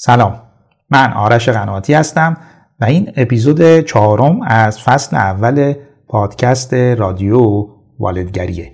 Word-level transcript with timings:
سلام. 0.00 0.42
من 0.90 1.12
آرش 1.12 1.48
قناتی 1.48 1.94
هستم 1.94 2.36
و 2.80 2.84
این 2.84 3.12
اپیزود 3.16 3.80
چهارم 3.80 4.40
از 4.42 4.80
فصل 4.80 5.16
اول 5.16 5.74
پادکست 6.08 6.74
رادیو 6.74 7.66
والدگریه. 7.98 8.72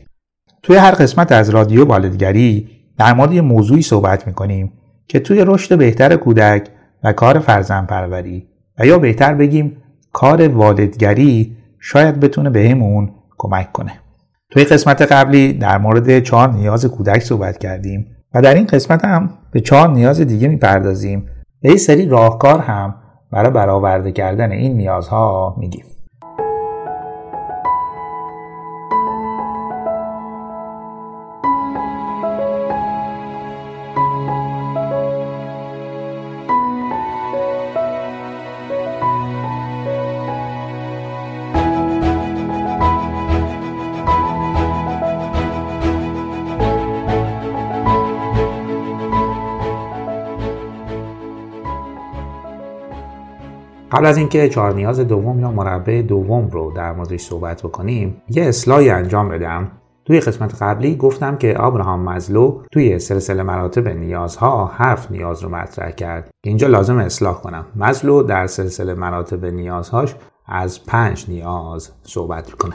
توی 0.63 0.77
هر 0.77 0.91
قسمت 0.91 1.33
از 1.33 1.51
رادیو 1.51 1.85
والدگری 1.85 2.69
در 2.99 3.13
مورد 3.15 3.33
یه 3.33 3.41
موضوعی 3.41 3.83
صحبت 3.83 4.27
می‌کنیم 4.27 4.73
که 5.09 5.21
توی 5.21 5.45
رشد 5.47 5.79
بهتر 5.79 6.17
کودک 6.17 6.69
و 7.05 7.13
کار 7.13 7.39
فرزن 7.39 7.87
پروری 7.87 8.49
و 8.79 8.87
یا 8.87 8.99
بهتر 8.99 9.35
بگیم 9.35 9.77
کار 10.13 10.49
والدگری 10.49 11.57
شاید 11.81 12.21
بتونه 12.21 12.51
بهمون 12.51 13.11
کمک 13.39 13.73
کنه. 13.73 13.93
توی 14.51 14.65
قسمت 14.65 15.03
قبلی 15.03 15.53
در 15.53 15.79
مورد 15.79 16.19
چهار 16.19 16.53
نیاز 16.53 16.85
کودک 16.87 17.23
صحبت 17.23 17.59
کردیم. 17.59 18.14
و 18.35 18.43
در 18.43 18.55
این 18.55 18.67
قسمت 18.67 19.05
هم 19.05 19.31
به 19.51 19.61
چهار 19.61 19.89
نیاز 19.89 20.21
دیگه 20.21 20.49
می‌پردازیم. 20.49 21.27
و 21.65 21.67
یه 21.67 21.77
سری 21.77 22.07
راهکار 22.07 22.59
هم 22.61 22.95
برای 23.31 23.51
برآورده 23.51 24.13
کردن 24.13 24.53
این 24.53 24.77
نیازها 24.77 25.57
میگیم. 25.59 25.85
قبل 53.95 54.07
از 54.07 54.17
اینکه 54.17 54.49
چهار 54.49 54.75
نیاز 54.75 55.01
دوم 55.01 55.41
یا 55.41 55.51
مربع 55.51 56.03
دوم 56.03 56.49
رو 56.49 56.73
در 56.77 56.93
موردش 56.93 57.21
صحبت 57.21 57.63
بکنیم 57.63 58.23
یه 58.31 58.45
اصلاحی 58.45 58.91
انجام 58.91 59.29
بدم. 59.29 59.71
توی 60.05 60.21
قسمت 60.21 60.63
قبلی 60.63 60.97
گفتم 60.97 61.37
که 61.37 61.57
آبراهام 61.57 62.01
مزلو 62.09 62.63
توی 62.73 62.99
سلسله 62.99 63.43
مراتب 63.43 63.89
نیازها 63.89 64.71
هفت 64.75 65.11
نیاز 65.11 65.43
رو 65.43 65.49
مطرح 65.49 65.91
کرد. 65.91 66.31
اینجا 66.45 66.69
لازم 66.69 66.99
اصلاح 66.99 67.35
کنم. 67.35 67.67
مزلو 67.77 68.23
در 68.23 68.47
سلسله 68.47 68.95
مراتب 68.95 69.45
نیازهاش 69.45 70.15
از 70.47 70.87
پنج 70.87 71.25
نیاز 71.29 71.91
صحبت 72.03 72.51
می‌کنه. 72.51 72.75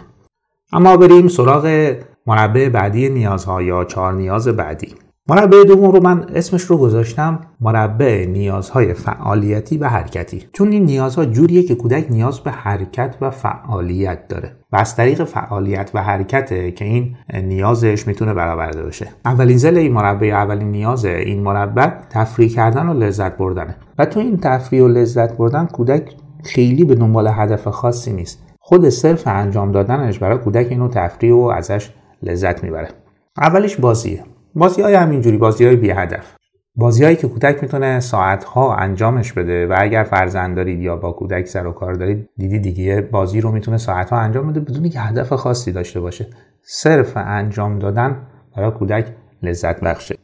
اما 0.74 0.98
بریم 0.98 1.28
سراغ 1.28 1.96
مربع 2.28 2.70
بعدی 2.70 3.10
نیازها 3.10 3.62
یا 3.62 3.84
چهار 3.84 4.14
نیاز 4.14 4.48
بعدی. 4.48 4.96
مربع 5.30 5.64
دوم 5.64 5.92
رو 5.92 6.04
من 6.04 6.26
اسمش 6.36 6.62
رو 6.62 6.78
گذاشتم 6.78 7.40
مربع 7.62 8.26
نیازهای 8.26 8.94
فعالیتی 8.94 9.78
و 9.78 9.88
حرکتی. 9.88 10.44
چون 10.54 10.72
این 10.72 10.86
نیازها 10.86 11.26
جوریه 11.26 11.64
که 11.64 11.76
کودک 11.76 12.06
نیاز 12.10 12.40
به 12.40 12.52
حرکت 12.52 13.16
و 13.22 13.30
فعالیت 13.30 14.28
داره 14.28 14.52
و 14.72 14.78
از 14.78 14.96
طریق 14.96 15.24
فعالیت 15.24 15.92
و 15.94 16.04
حرکته 16.04 16.72
که 16.72 16.86
این 16.86 17.16
نیازش 17.44 18.08
می‌تونه 18.08 18.34
برآورده 18.34 18.84
بشه 18.84 19.08
اولین 19.26 19.58
زل 19.58 19.78
این 19.78 19.94
مربع 19.94 20.28
اولین 20.28 20.72
نیاز 20.72 21.06
این 21.06 21.44
مربع 21.44 21.92
تفریح 22.10 22.50
کردن 22.50 22.90
و 22.90 22.94
لذت 22.94 23.38
بردنه. 23.38 23.76
و 23.98 24.06
تو 24.06 24.20
این 24.20 24.38
تفریح 24.38 24.84
و 24.84 24.88
لذت 24.88 25.38
بردن 25.38 25.66
کودک 25.66 26.16
خیلی 26.44 26.84
به 26.84 26.96
دنبال 26.96 27.28
هدف 27.28 27.68
خاصی 27.68 28.14
نیست. 28.14 28.44
خود 28.60 28.90
صرف 28.90 29.24
انجام 29.26 29.72
دادنش 29.72 30.20
برای 30.20 30.38
کودک 30.38 30.68
اینو 30.70 30.88
تفریح 30.88 31.34
و 31.34 31.40
ازش 31.40 31.90
لذت 32.24 32.64
می‌بره. 32.64 32.90
اولش 33.38 33.76
بازیه. 33.76 34.24
بازی 34.56 34.82
های 34.82 34.94
همینجوری 34.94 35.38
بازی 35.38 35.66
های 35.66 35.76
بی 35.76 35.90
هدف 35.90 36.36
بازی 36.76 37.04
هایی 37.04 37.16
که 37.16 37.28
کودک 37.28 37.64
می‌تونه 37.64 38.00
ساعت 38.00 38.44
ها 38.44 38.76
انجامش 38.76 39.34
بده 39.34 39.68
و 39.68 39.76
اگر 39.78 40.04
فرزند 40.04 40.56
دارید 40.56 40.82
یا 40.82 40.96
با 40.96 41.12
کودک 41.12 41.48
سر 41.48 41.68
و 41.68 41.72
کار 41.72 41.94
دارید 41.94 42.30
دیدی 42.38 42.60
دیگه 42.60 43.02
بازی 43.02 43.42
رو 43.42 43.52
می‌تونه 43.52 43.78
ساعت 43.78 44.10
ها 44.10 44.18
انجام 44.18 44.52
بده 44.52 44.60
بدون 44.60 44.90
که 44.90 45.00
هدف 45.00 45.34
خاصی 45.34 45.72
داشته 45.72 46.00
باشه. 46.00 46.28
صرف 46.64 47.14
انجام 47.16 47.80
دادن 47.80 48.28
برای 48.58 48.72
کودک 48.72 49.06
لذت 49.44 49.80
بخشه. 49.80 50.16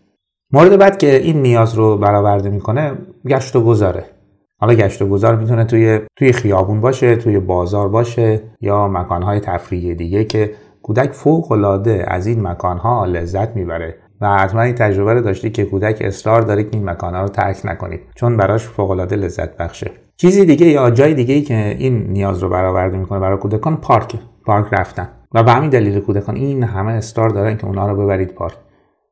مورد 0.51 0.78
بعد 0.78 0.97
که 0.97 1.16
این 1.16 1.41
نیاز 1.41 1.73
رو 1.73 1.97
برآورده 1.97 2.49
می‌کنه 2.49 2.91
گشت 3.28 3.55
و 3.55 3.61
گذاره. 3.61 4.05
حالا 4.59 4.73
گشت 4.73 5.01
و 5.01 5.07
گذار 5.07 5.35
می‌تونه 5.35 5.66
توی 5.66 5.99
توی 6.16 6.31
خیابون 6.31 6.81
باشه 6.81 7.16
توی 7.16 7.39
بازار 7.39 7.89
باشه 7.89 8.41
یا 8.61 8.88
مکانهای 8.88 9.39
تفریحی 9.39 9.95
دیگه 9.95 10.23
که 10.23 10.51
کودک 10.81 11.11
فوق 11.11 11.51
العاده 11.51 12.05
از 12.07 12.28
این 12.28 12.47
مکانها 12.47 13.05
لذت 13.05 13.55
می‌بره. 13.55 14.04
و 14.21 14.37
حتما 14.37 14.61
این 14.61 14.75
تجربه 14.75 15.13
رو 15.13 15.21
داشتی 15.21 15.49
که 15.49 15.65
کودک 15.65 15.97
اصرار 16.01 16.41
داره 16.41 16.63
که 16.63 16.69
این 16.73 16.89
مکانها 16.89 17.21
رو 17.21 17.27
ترک 17.27 17.61
نکنید 17.63 17.99
چون 18.15 18.37
براش 18.37 18.63
فوق 18.63 18.91
العاده 18.91 19.15
لذت 19.15 19.57
بخشه. 19.57 19.91
چیزی 20.17 20.45
دیگه 20.45 20.65
یا 20.65 20.91
جای 20.91 21.13
دیگه 21.13 21.33
ای 21.33 21.41
که 21.41 21.75
این 21.79 22.03
نیاز 22.03 22.43
رو 22.43 22.49
برآورده 22.49 22.97
می‌کنه 22.97 23.19
برای 23.19 23.37
کودکان 23.37 23.77
پارک 23.77 24.15
پارک 24.45 24.67
رفتن. 24.71 25.07
و 25.33 25.43
به 25.43 25.51
همین 25.51 25.69
دلیل 25.69 25.99
کودکان 25.99 26.35
این 26.35 26.63
همه 26.63 26.91
اصرار 26.91 27.29
دارن 27.29 27.57
که 27.57 27.65
اونا 27.65 27.87
رو 27.87 28.03
ببرید 28.03 28.33
پارک. 28.33 28.55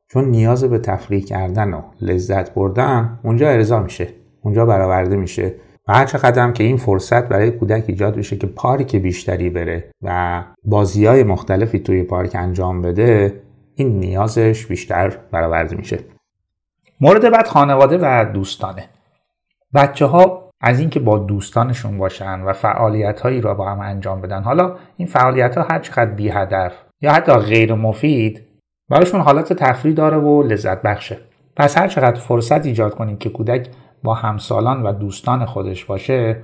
چون 0.08 0.24
نیاز 0.24 0.64
به 0.64 0.78
تفریح 0.78 1.24
کردن 1.24 1.74
و 1.74 1.80
لذت 2.00 2.54
بردن 2.54 3.18
اونجا 3.22 3.48
ارضا 3.48 3.80
میشه 3.80 4.08
اونجا 4.42 4.66
برآورده 4.66 5.16
میشه. 5.16 5.54
و 5.88 5.92
هر 5.94 6.04
چقدر 6.04 6.52
که 6.52 6.64
این 6.64 6.76
فرصت 6.76 7.28
برای 7.28 7.50
کودک 7.50 7.84
ایجاد 7.86 8.16
بشه 8.16 8.36
که 8.36 8.46
پارک 8.46 8.96
بیشتری 8.96 9.50
بره 9.50 9.90
و 10.02 10.42
بازی 10.64 11.06
های 11.06 11.22
مختلفی 11.22 11.78
توی 11.78 12.02
پارک 12.02 12.30
انجام 12.34 12.82
بده 12.82 13.40
این 13.76 14.00
نیازش 14.00 14.66
بیشتر 14.66 15.18
برآورده 15.30 15.76
میشه. 15.76 15.98
مورد 17.00 17.30
بعد 17.30 17.46
خانواده 17.46 17.98
و 18.02 18.32
دوستانه. 18.32 18.88
بچه 19.74 20.06
ها 20.06 20.50
از 20.60 20.80
اینکه 20.80 21.00
با 21.00 21.18
دوستانشون 21.18 21.98
باشن 21.98 22.40
و 22.40 22.52
فعالیت 22.52 23.20
هایی 23.20 23.40
را 23.40 23.54
با 23.54 23.70
هم 23.70 23.80
انجام 23.80 24.20
بدن 24.20 24.42
حالا 24.42 24.76
این 24.96 25.08
فعالیت 25.08 25.58
ها 25.58 25.66
هر 25.70 25.78
چقدر 25.78 26.10
بی 26.10 26.28
هدف 26.28 26.72
یا 27.00 27.12
حتی 27.12 27.32
غیر 27.32 27.74
مفید 27.74 28.42
براشون 28.90 29.20
حالت 29.20 29.52
تفریح 29.52 29.94
داره 29.94 30.16
و 30.16 30.42
لذت 30.42 30.82
بخشه. 30.82 31.18
پس 31.56 31.78
هر 31.78 31.88
چقدر 31.88 32.20
فرصت 32.20 32.66
ایجاد 32.66 32.94
کنید 32.94 33.18
که 33.18 33.30
کودک 33.30 33.68
با 34.02 34.14
همسالان 34.14 34.82
و 34.82 34.92
دوستان 34.92 35.44
خودش 35.44 35.84
باشه 35.84 36.42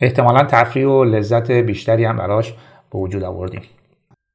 احتمالا 0.00 0.44
تفریح 0.44 0.86
و 0.86 1.04
لذت 1.04 1.50
بیشتری 1.50 2.04
هم 2.04 2.16
براش 2.16 2.54
به 2.92 2.98
وجود 2.98 3.22
آوردیم. 3.22 3.62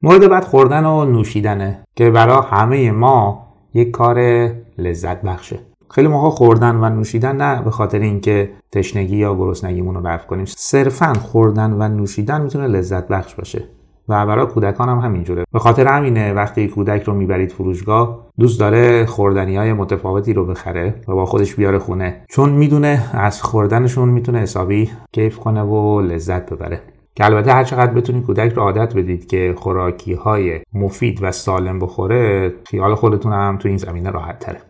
مورد 0.06 0.30
بعد 0.30 0.44
خوردن 0.44 0.86
و 0.86 1.06
نوشیدنه 1.06 1.80
که 1.96 2.10
برای 2.10 2.42
همه 2.50 2.92
ما 2.92 3.48
یک 3.74 3.92
کار 3.92 4.50
لذت 4.78 5.22
بخشه. 5.22 5.60
خیلی 5.90 6.08
موقع 6.08 6.30
خوردن 6.30 6.76
و 6.76 6.90
نوشیدن 6.90 7.36
نه 7.36 7.62
به 7.62 7.72
خاطر 7.72 8.00
اینکه 8.00 8.52
تشنگی 8.72 9.18
یا 9.18 9.36
گرسنگیمون 9.36 9.96
رو 9.96 10.08
رفع 10.08 10.28
کنیم. 10.28 10.46
صرفا 10.46 11.14
خوردن 11.14 11.74
و 11.74 11.88
نوشیدن 11.88 12.42
می‌تونه 12.42 12.68
لذت 12.68 13.08
بخش 13.08 13.36
باشه. 13.36 13.64
و 14.10 14.26
برای 14.26 14.46
کودکان 14.46 14.90
هم 14.90 15.00
همینجوره. 15.00 15.44
به 15.52 15.60
خاطر 15.60 15.88
همینه 15.88 16.34
وقتی 16.34 16.68
کودک 16.68 17.04
رو 17.04 17.14
می‌برید 17.14 17.52
فروشگاه 17.52 18.20
دوست 18.40 18.60
داره 18.60 19.06
خوردنی 19.06 19.58
های 19.58 19.74
متفاوتی 19.74 20.34
رو 20.34 20.46
بخره 20.46 20.96
و 21.08 21.16
با 21.16 21.26
خودش 21.26 21.56
بیاره 21.56 21.80
خونه. 21.80 22.22
چون 22.30 22.50
می‌دونه 22.50 23.04
از 23.14 23.42
خوردنشون 23.42 24.10
می‌تونه 24.10 24.40
حسابی 24.40 24.90
کیف 25.12 25.40
کنه 25.40 25.62
و 25.62 26.02
لذت 26.02 26.54
ببره. 26.54 26.82
که 27.16 27.26
البته 27.26 27.54
هر 27.54 27.64
چقدر 27.64 27.94
بتونید 27.94 28.26
کودک 28.26 28.54
رو 28.54 28.62
عادت 28.62 28.96
بدید 28.96 29.28
که 29.28 29.56
خوراکی 29.58 30.14
های 30.14 30.62
مفید 30.74 31.20
و 31.24 31.32
سالم 31.32 31.80
بخوره 31.80 32.54
خیال 32.66 32.96
خودتون 32.96 33.34
هم 33.34 33.58
تو 33.58 33.68
این 33.68 33.78
زمینه 33.78 34.12
راحت 34.12 34.40
تره 34.40 34.62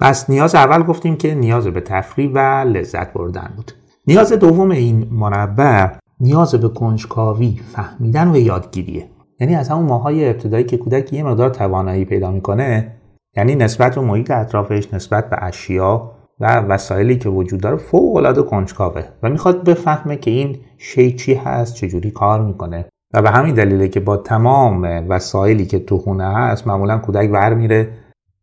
پس 0.00 0.30
نیاز 0.30 0.54
اول 0.54 0.82
گفتیم 0.82 1.16
که 1.16 1.34
نیاز 1.34 1.66
به 1.66 1.80
تفریح 1.80 2.30
و 2.34 2.38
لذت 2.68 3.12
بردن 3.12 3.52
بود. 3.56 3.72
نیاز 4.06 4.32
دوم 4.32 4.70
این 4.70 5.08
مربع 5.10 5.88
نیاز 6.20 6.54
به 6.54 6.68
کنجکاوی 6.68 7.60
فهمیدن 7.72 8.28
و 8.32 8.36
یادگیریه. 8.36 9.10
یعنی 9.40 9.54
از 9.54 9.68
همون 9.68 9.86
ماهای 9.86 10.28
ابتدایی 10.28 10.64
که 10.64 10.76
کودک 10.76 11.12
یه 11.12 11.22
مقدار 11.22 11.50
توانایی 11.50 12.04
پیدا 12.04 12.30
می‌کنه 12.30 12.92
یعنی 13.36 13.54
نسبت 13.54 13.94
به 13.94 14.00
محیط 14.00 14.30
اطرافش 14.30 14.94
نسبت 14.94 15.30
به 15.30 15.44
اشیا 15.44 16.15
و 16.40 16.60
وسایلی 16.60 17.16
که 17.16 17.28
وجود 17.28 17.60
داره 17.60 17.76
فوق 17.76 18.16
العاده 18.16 18.42
کنجکاوه 18.42 19.02
و 19.22 19.30
می‌خواد 19.30 19.64
بفهمه 19.64 20.16
که 20.16 20.30
این 20.30 20.58
شی 20.78 21.12
چی 21.12 21.34
هست 21.34 21.74
چجوری 21.74 22.10
کار 22.10 22.42
می‌کنه. 22.42 22.84
و 23.14 23.22
به 23.22 23.30
همین 23.30 23.54
دلیله 23.54 23.88
که 23.88 24.00
با 24.00 24.16
تمام 24.16 24.82
وسایلی 25.08 25.66
که 25.66 25.78
تو 25.78 25.98
خونه 25.98 26.36
هست 26.36 26.66
معمولا 26.66 26.98
کودک 26.98 27.30
ور 27.32 27.54
میره 27.54 27.88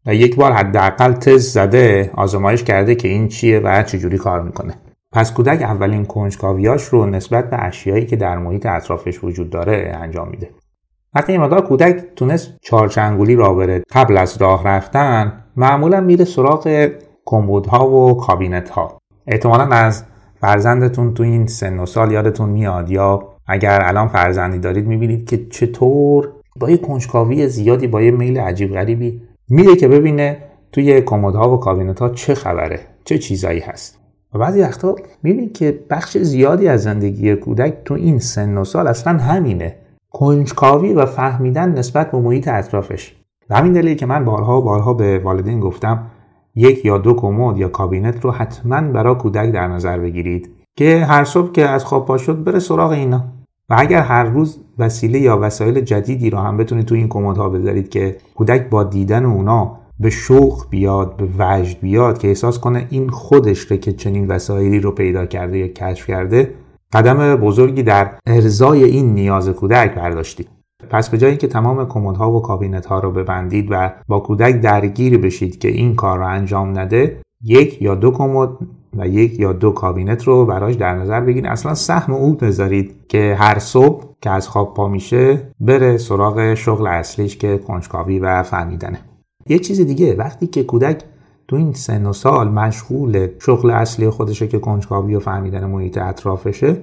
و 0.06 0.16
یک 0.16 0.36
بار 0.36 0.52
حداقل 0.52 1.14
تز 1.14 1.54
زده 1.54 2.12
آزمایش 2.16 2.64
کرده 2.64 2.96
که 2.96 3.08
این 3.08 3.28
چیه 3.28 3.60
و 3.60 3.84
چجوری 3.84 4.18
کار 4.18 4.42
می‌کنه. 4.42 4.74
پس 5.12 5.34
کودک 5.34 5.62
اولین 5.62 6.06
کنجکاویاش 6.06 6.84
رو 6.84 7.06
نسبت 7.06 7.50
به 7.50 7.64
اشیایی 7.64 8.06
که 8.06 8.16
در 8.16 8.38
محیط 8.38 8.66
اطرافش 8.66 9.24
وجود 9.24 9.50
داره 9.50 9.98
انجام 10.02 10.30
میده. 10.30 10.50
وقتی 11.16 11.32
این 11.32 11.42
مقدار 11.42 11.62
کودک 11.62 12.04
تونست 12.16 12.58
چارچنگولی 12.62 13.36
را 13.36 13.54
بره 13.54 13.84
قبل 13.92 14.18
از 14.18 14.38
راه 14.42 14.68
رفتن 14.68 15.44
معمولا 15.56 16.02
میره 16.02 16.26
سراغ 16.26 16.90
کمبودها 17.26 17.90
و 17.90 18.18
کابینت 18.18 18.70
ها 18.70 18.98
احتمالا 19.28 19.64
از 19.64 20.04
فرزندتون 20.42 21.14
تو 21.14 21.24
این 21.24 21.48
سن 21.48 21.80
و 21.80 21.86
سال 21.86 22.12
یادتون 22.12 22.50
میاد 22.50 22.90
یا 22.90 23.34
اگر 23.48 23.82
الان 23.84 24.08
فرزندی 24.08 24.60
دارید 24.60 24.88
می‌بینید 24.88 25.30
که 25.30 25.46
چطور 25.46 26.30
با 26.60 26.70
یه 26.70 26.78
کنجکاوی 26.78 27.48
زیادی 27.48 27.88
با 27.88 28.02
یه 28.02 28.12
میل 28.12 28.40
عجیب 28.40 28.74
غریبی 28.74 29.22
میره 29.50 29.76
که 29.76 29.88
ببینه 29.88 30.38
توی 30.72 31.02
کمدها 31.02 31.54
و 31.54 31.58
کابینت 31.58 32.00
ها 32.00 32.10
چه 32.10 32.36
خبره 32.36 32.80
چه 33.06 33.18
چیزایی 33.18 33.60
هست. 33.60 34.00
و 34.34 34.40
بعضی 34.40 34.62
وقتا 34.62 34.96
می‌بینید 35.24 35.54
که 35.54 35.80
بخش 35.90 36.18
زیادی 36.18 36.68
از 36.68 36.84
زندگی 36.84 37.36
کودک 37.36 37.78
تو 37.86 37.94
این 37.94 38.20
سن 38.20 38.58
و 38.58 38.64
سال 38.64 38.88
اصلا 38.88 39.18
همینه. 39.18 39.76
کنجکاوی 40.12 40.94
و 40.94 41.06
فهمیدن 41.06 41.72
نسبت 41.72 42.12
به 42.12 42.20
محیط 42.20 42.48
اطرافش. 42.48 43.16
و 43.50 43.56
همین 43.56 43.74
دلیل 43.74 43.98
که 43.98 44.06
من 44.06 44.26
بارها 44.26 44.62
و 44.62 44.64
بارها 44.64 44.94
به 44.94 45.20
والدین 45.20 45.60
گفتم 45.60 46.06
یک 46.56 46.86
یا 46.86 46.98
دو 46.98 47.14
کمد 47.14 47.58
یا 47.58 47.68
کابینت 47.68 48.26
رو 48.26 48.32
حتما 48.32 48.82
برای 48.82 49.16
کودک 49.16 49.52
در 49.52 49.68
نظر 49.68 50.00
بگیرید 50.00 50.50
که 50.78 51.06
هر 51.06 51.24
صبح 51.24 51.52
که 51.52 51.70
از 51.70 51.86
خواب 51.86 52.06
پا 52.06 52.18
شد 52.18 52.44
بره 52.44 52.60
سراغ 52.60 52.92
اینا. 52.92 53.24
و 53.70 53.76
اگر 53.78 54.02
هر 54.02 54.24
روز 54.24 54.60
وسیله 54.80 55.20
یا 55.20 55.40
وسایل 55.42 55.82
جدیدی 55.82 56.30
رو 56.30 56.38
هم 56.38 56.58
بتونید 56.58 56.86
تو 56.86 56.96
این 56.96 57.08
کمدها 57.08 57.50
بذارید 57.50 57.90
که 57.90 58.18
کودک 58.36 58.70
با 58.70 58.84
دیدن 58.84 59.26
اونا 59.26 59.78
به 60.00 60.10
شوق 60.10 60.70
بیاد 60.70 61.18
به 61.18 61.28
وجد 61.38 61.80
بیاد 61.80 62.18
که 62.18 62.28
احساس 62.28 62.60
کنه 62.60 62.88
این 62.90 63.10
خودش 63.10 63.66
که 63.66 63.94
چنین 63.94 64.28
وسایلی 64.28 64.80
رو 64.80 64.92
پیدا 64.92 65.26
کرده 65.26 65.58
یا 65.58 65.68
کشف 65.68 66.08
کرده 66.08 66.54
قدم 66.94 67.36
بزرگی 67.36 67.84
در 67.84 68.12
ارزای 68.26 68.84
این 68.84 69.14
نیاز 69.14 69.50
کودک 69.50 69.96
برداشتید. 69.96 70.48
پس 70.90 71.10
به 71.10 71.18
جایی 71.18 71.38
که 71.38 71.48
تمام 71.48 71.88
کمدها 71.88 72.32
و 72.32 72.42
کابینت 72.42 72.86
ها 72.86 73.00
رو 73.00 73.12
ببندید 73.12 73.68
و 73.72 73.92
با 74.08 74.20
کودک 74.20 74.62
درگیر 74.62 75.18
بشید 75.18 75.60
که 75.60 75.68
این 75.68 75.96
کار 75.96 76.18
رو 76.18 76.28
انجام 76.28 76.80
نده 76.80 77.18
یک 77.44 77.82
یا 77.82 77.96
دو 77.96 78.12
کمد 78.12 78.50
و 78.98 79.08
یک 79.08 79.40
یا 79.40 79.54
دو 79.54 79.72
کابینت 79.72 80.24
رو 80.24 80.46
براش 80.46 80.76
در 80.76 80.96
نظر 80.96 81.22
بگیرید. 81.22 81.46
اصلا 81.46 81.74
سهم 81.74 82.14
او 82.14 82.34
بذارید 82.34 82.96
که 83.08 83.36
هر 83.40 83.60
صبح 83.60 84.04
که 84.22 84.30
از 84.30 84.48
خواب 84.48 84.74
پا 84.74 84.88
میشه 84.88 85.42
بره 85.60 85.98
سراغ 85.98 86.54
شغل 86.54 86.88
اصلیش 86.88 87.38
که 87.38 87.58
کنجکاوی 87.58 88.20
و 88.20 88.44
فهمیدنه. 88.44 89.00
یه 89.48 89.60
چیز 89.60 89.82
دیگه 89.82 90.16
وقتی 90.16 90.48
که 90.48 90.64
کودک 90.64 91.04
تو 91.48 91.56
این 91.56 91.74
سن 91.74 92.06
و 92.06 92.14
سال 92.14 92.50
مشغول 92.50 93.28
شغل 93.40 93.70
اصلی 93.70 94.10
خودشه 94.10 94.48
که 94.48 94.60
کنجکاوی 94.60 95.16
و 95.16 95.20
فهمیدن 95.20 95.66
محیط 95.66 95.98
اطرافشه 95.98 96.78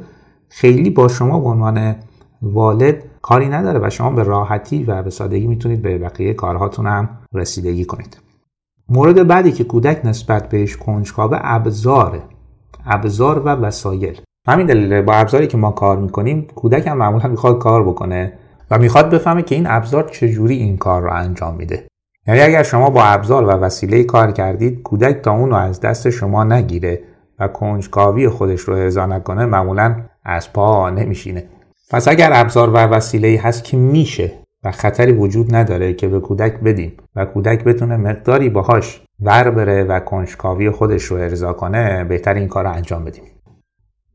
خیلی 0.48 0.90
با 0.90 1.08
شما 1.08 1.40
به 1.40 1.48
عنوان 1.48 1.96
والد 2.42 3.04
کاری 3.22 3.48
نداره 3.48 3.80
و 3.82 3.90
شما 3.90 4.10
به 4.10 4.22
راحتی 4.22 4.84
و 4.84 5.02
به 5.02 5.10
سادگی 5.10 5.46
می‌تونید 5.46 5.82
به 5.82 5.98
بقیه 5.98 6.34
کارهاتون 6.34 6.86
هم 6.86 7.08
رسیدگی 7.34 7.84
کنید. 7.84 8.18
مورد 8.88 9.26
بعدی 9.26 9.52
که 9.52 9.64
کودک 9.64 10.00
نسبت 10.04 10.48
بهش 10.48 10.76
کنجکاوه 10.76 11.38
ابزاره. 11.40 12.22
ابزار 12.86 13.38
و 13.38 13.48
وسایل. 13.48 14.20
همین 14.48 14.66
دلیل 14.66 15.02
با 15.02 15.14
ابزاری 15.14 15.46
که 15.46 15.56
ما 15.56 15.70
کار 15.70 15.96
می‌کنیم 15.96 16.46
کودک 16.54 16.86
هم 16.86 16.96
معمولا 16.96 17.28
می‌خواد 17.28 17.58
کار 17.58 17.82
بکنه 17.82 18.32
و 18.70 18.78
می‌خواد 18.78 19.10
بفهمه 19.10 19.42
که 19.42 19.54
این 19.54 19.66
ابزار 19.66 20.08
چجوری 20.08 20.56
این 20.56 20.76
کار 20.76 21.02
رو 21.02 21.12
انجام 21.12 21.54
میده. 21.54 21.86
یعنی 22.26 22.40
اگر 22.40 22.62
شما 22.62 22.90
با 22.90 23.04
ابزار 23.04 23.44
و 23.44 23.50
وسیله 23.50 24.04
کار 24.04 24.32
کردید 24.32 24.82
کودک 24.82 25.22
تا 25.22 25.32
اون 25.32 25.50
رو 25.50 25.56
از 25.56 25.80
دست 25.80 26.10
شما 26.10 26.44
نگیره 26.44 27.00
و 27.38 27.48
کنجکاوی 27.48 28.28
خودش 28.28 28.60
رو 28.60 28.74
ارضا 28.74 29.06
نکنه 29.06 29.46
معمولا 29.46 29.96
از 30.24 30.52
پا 30.52 30.90
نمیشینه. 30.90 31.44
پس 31.90 32.08
اگر 32.08 32.30
ابزار 32.32 32.70
و 32.70 32.76
وسیله 32.76 33.40
هست 33.42 33.64
که 33.64 33.76
میشه 33.76 34.32
و 34.64 34.70
خطری 34.72 35.12
وجود 35.12 35.54
نداره 35.54 35.92
که 35.92 36.08
به 36.08 36.20
کودک 36.20 36.60
بدیم 36.60 36.92
و 37.16 37.24
کودک 37.24 37.64
بتونه 37.64 37.96
مقداری 37.96 38.48
باهاش 38.48 39.02
ور 39.20 39.50
بره 39.50 39.84
و 39.84 40.00
کنجکاوی 40.00 40.70
خودش 40.70 41.04
رو 41.04 41.16
ارضا 41.16 41.52
کنه 41.52 42.04
بهتر 42.04 42.34
این 42.34 42.48
کار 42.48 42.64
رو 42.64 42.72
انجام 42.72 43.04
بدیم. 43.04 43.22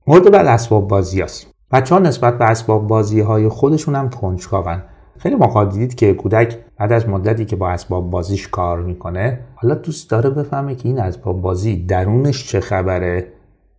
مورد 0.07 0.31
بعد 0.31 0.45
اسباب 0.45 0.87
بازی 0.87 1.21
هست. 1.21 1.47
بچه 1.71 1.95
ها 1.95 2.01
نسبت 2.01 2.37
به 2.37 2.45
اسباب 2.45 2.87
بازی 2.87 3.19
های 3.19 3.49
خودشون 3.49 3.95
هم 3.95 4.09
کنجکاون. 4.09 4.81
خیلی 5.19 5.35
موقع 5.35 5.65
دیدید 5.65 5.95
که 5.95 6.13
کودک 6.13 6.57
بعد 6.79 6.91
از 6.91 7.09
مدتی 7.09 7.45
که 7.45 7.55
با 7.55 7.69
اسباب 7.69 8.09
بازیش 8.09 8.47
کار 8.47 8.81
می‌کنه 8.81 9.39
حالا 9.55 9.75
دوست 9.75 10.09
داره 10.09 10.29
بفهمه 10.29 10.75
که 10.75 10.89
این 10.89 10.99
اسباب 10.99 11.41
بازی 11.41 11.85
درونش 11.85 12.47
چه 12.47 12.59
خبره 12.59 13.27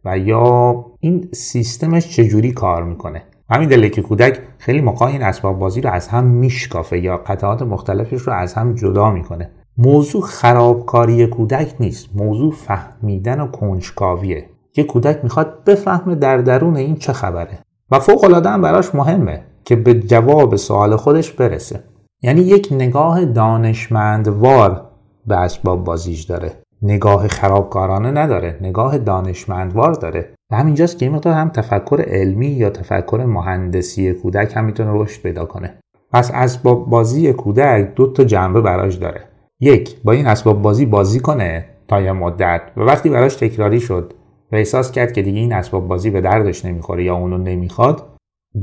و 0.04 0.18
یا 0.18 0.84
این 1.00 1.28
سیستمش 1.32 2.08
چجوری 2.08 2.52
کار 2.52 2.84
می‌کنه. 2.84 3.22
همین 3.50 3.90
که 3.90 4.02
کودک 4.02 4.40
خیلی 4.58 4.80
موقع 4.80 5.06
این 5.06 5.22
اسباب 5.22 5.58
بازی 5.58 5.80
رو 5.80 5.90
از 5.90 6.08
هم 6.08 6.24
میشکافه 6.24 6.98
یا 6.98 7.16
قطعات 7.16 7.62
مختلفش 7.62 8.20
رو 8.20 8.32
از 8.32 8.54
هم 8.54 8.74
جدا 8.74 9.10
می‌کنه. 9.10 9.50
موضوع 9.78 10.22
خرابکاری 10.22 11.26
کودک 11.26 11.74
نیست 11.80 12.08
موضوع 12.14 12.52
فهمیدن 12.52 13.40
و 13.40 13.46
کنجکاویه 13.46 14.44
که 14.72 14.84
کودک 14.84 15.20
می‌خواد 15.22 15.64
بفهمه 15.64 16.14
در 16.14 16.36
درون 16.36 16.76
این 16.76 16.96
چه 16.96 17.12
خبره 17.12 17.58
و 17.90 17.98
فوق 17.98 18.24
العاده 18.24 18.48
هم 18.48 18.62
براش 18.62 18.94
مهمه 18.94 19.44
که 19.64 19.76
به 19.76 19.94
جواب 19.94 20.56
سوال 20.56 20.96
خودش 20.96 21.32
برسه. 21.32 21.80
یعنی 22.22 22.40
یک 22.40 22.68
نگاه 22.70 23.24
دانشمندوار 23.24 24.90
به 25.26 25.36
اسباب 25.36 25.84
بازیش 25.84 26.22
داره. 26.22 26.52
نگاه 26.82 27.28
خرابکارانه 27.28 28.10
نداره 28.10 28.58
نگاه 28.60 28.98
دانشمندوار 28.98 29.92
داره. 29.92 30.34
و 30.50 30.56
همینجاست 30.56 30.98
که 30.98 31.06
این 31.06 31.14
مقدار 31.14 31.34
هم 31.34 31.48
تفکر 31.48 32.04
علمی 32.08 32.46
یا 32.46 32.70
تفکر 32.70 33.24
مهندسی 33.28 34.12
کودک 34.12 34.56
هم 34.56 34.64
می‌تونه 34.64 34.90
رشد 34.94 35.22
پیدا 35.22 35.44
کنه. 35.44 35.74
پس 36.12 36.30
اسباب 36.34 36.90
بازی 36.90 37.32
کودک 37.32 37.94
دو 37.94 38.12
تا 38.12 38.24
جنبه 38.24 38.60
براش 38.60 38.94
داره. 38.94 39.20
یک 39.60 39.96
با 40.04 40.12
این 40.12 40.26
اسباب 40.26 40.62
بازی 40.62 40.86
بازی 40.86 41.20
کنه 41.20 41.64
تا 41.88 42.00
یه 42.00 42.12
مدت. 42.12 42.62
و 42.76 42.80
وقتی 42.80 43.08
براش 43.08 43.36
تکراری 43.36 43.80
شد 43.80 44.14
و 44.52 44.56
احساس 44.56 44.92
کرد 44.92 45.12
که 45.12 45.22
دیگه 45.22 45.38
این 45.38 45.52
اسباب 45.52 45.88
بازی 45.88 46.10
به 46.10 46.20
دردش 46.20 46.64
نمی‌خوره 46.64 47.04
یا 47.04 47.16
اونو 47.16 47.38
نمی‌خواد 47.38 48.06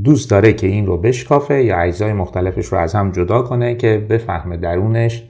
دوست 0.04 0.30
داره 0.30 0.52
که 0.52 0.66
این 0.66 0.86
رو 0.86 0.96
بشکافه 0.96 1.64
یا 1.64 1.78
اجزای 1.78 2.12
مختلفش 2.12 2.66
رو 2.66 2.78
از 2.78 2.94
هم 2.94 3.10
جدا 3.10 3.42
کنه 3.42 3.74
که 3.74 4.06
بفهمه 4.10 4.56
درونش 4.56 5.28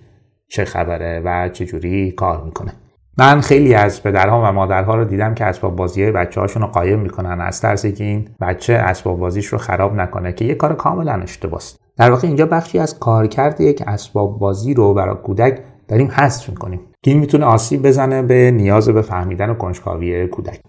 چه 0.49 0.65
خبره 0.65 1.23
و 1.25 1.49
چجوری 1.49 2.13
کار 2.13 2.45
می‌کنه. 2.45 2.73
من 3.19 3.41
خیلی 3.41 3.75
از 3.75 4.03
پدرها 4.03 4.43
و 4.43 4.53
مادرها 4.53 4.95
رو 4.95 5.05
دیدم 5.05 5.35
که 5.35 5.45
اسباب 5.45 5.77
بازی 5.77 6.11
بچه 6.11 6.41
هاشون 6.41 6.63
رو 6.63 6.69
قایم 6.69 6.99
می‌کنن. 6.99 7.41
از 7.41 7.61
ترسی 7.61 7.93
که 7.93 8.05
این 8.05 8.29
بچه 8.41 8.73
اسباب 8.73 9.19
بازیش 9.19 9.47
رو 9.47 9.59
خراب 9.59 9.95
نکنه 9.95 10.33
که 10.33 10.45
یه 10.45 10.55
کار 10.55 10.75
کاملا 10.75 11.13
اشتباهه 11.13 11.65
در 11.97 12.11
واقع 12.11 12.29
اینجا 12.29 12.47
بخشی 12.47 12.79
از 12.79 12.99
کارکرد 12.99 13.61
یک 13.61 13.83
اسباب 13.87 14.39
بازی 14.39 14.75
رو 14.75 14.95
برای 14.95 15.17
کودک 15.23 15.59
داریم 15.89 16.09
حذف 16.11 16.49
می‌کنیم. 16.49 16.81
که 17.03 17.11
این 17.11 17.21
می‌تونه 17.21 17.45
آسیب 17.45 17.87
بزنه 17.87 18.23
به 18.23 18.51
نیاز 18.51 18.89
به 18.89 19.03
فهمیدن 19.03 19.51
و 19.51 19.55
کنجکاوی 19.55 20.27
کودک. 20.27 20.61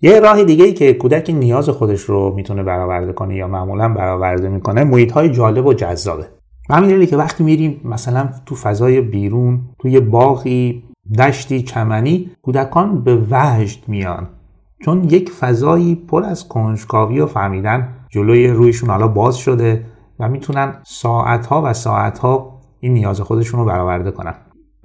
یه 0.00 0.20
راه 0.20 0.44
دیگه 0.44 0.64
ای 0.64 0.72
که 0.72 0.94
کودک 0.94 1.30
نیاز 1.30 1.68
خودش 1.68 2.00
رو 2.00 2.34
می‌تونه 2.34 2.62
برآورده 2.62 3.12
کنه 3.12 3.36
یا 3.36 3.48
معمولا 3.48 3.88
برآورده 3.88 4.48
می‌کنه 4.48 4.84
محیط 4.84 5.12
های 5.12 5.30
جالب 5.30 5.66
و 5.66 5.72
جذابه. 5.72 6.26
همین 6.70 7.06
که 7.06 7.16
وقتی 7.16 7.44
میریم 7.44 7.80
مثلا 7.84 8.28
تو 8.46 8.54
فضای 8.54 9.00
بیرون 9.00 9.60
توی 9.78 10.00
باغی 10.00 10.84
دشتی 11.18 11.62
چمنی 11.62 12.30
کودکان 12.42 13.04
به 13.04 13.16
وجد 13.30 13.88
میان. 13.88 14.26
چون 14.84 15.04
یک 15.04 15.30
فضایی 15.30 15.94
پر 15.94 16.24
از 16.24 16.48
کنجکاوی 16.48 17.20
و 17.20 17.26
فهمیدن 17.26 17.88
جلوی 18.08 18.48
رویشون 18.48 18.90
حالا 18.90 19.08
باز 19.08 19.36
شده 19.36 19.84
و 20.20 20.28
می‌تونن 20.28 20.74
ساعتها 20.82 21.62
و 21.64 21.72
ساعتها 21.72 22.60
این 22.80 22.92
نیاز 22.92 23.20
خودشون 23.20 23.60
رو 23.60 23.66
برآورده 23.66 24.10
کنن. 24.10 24.34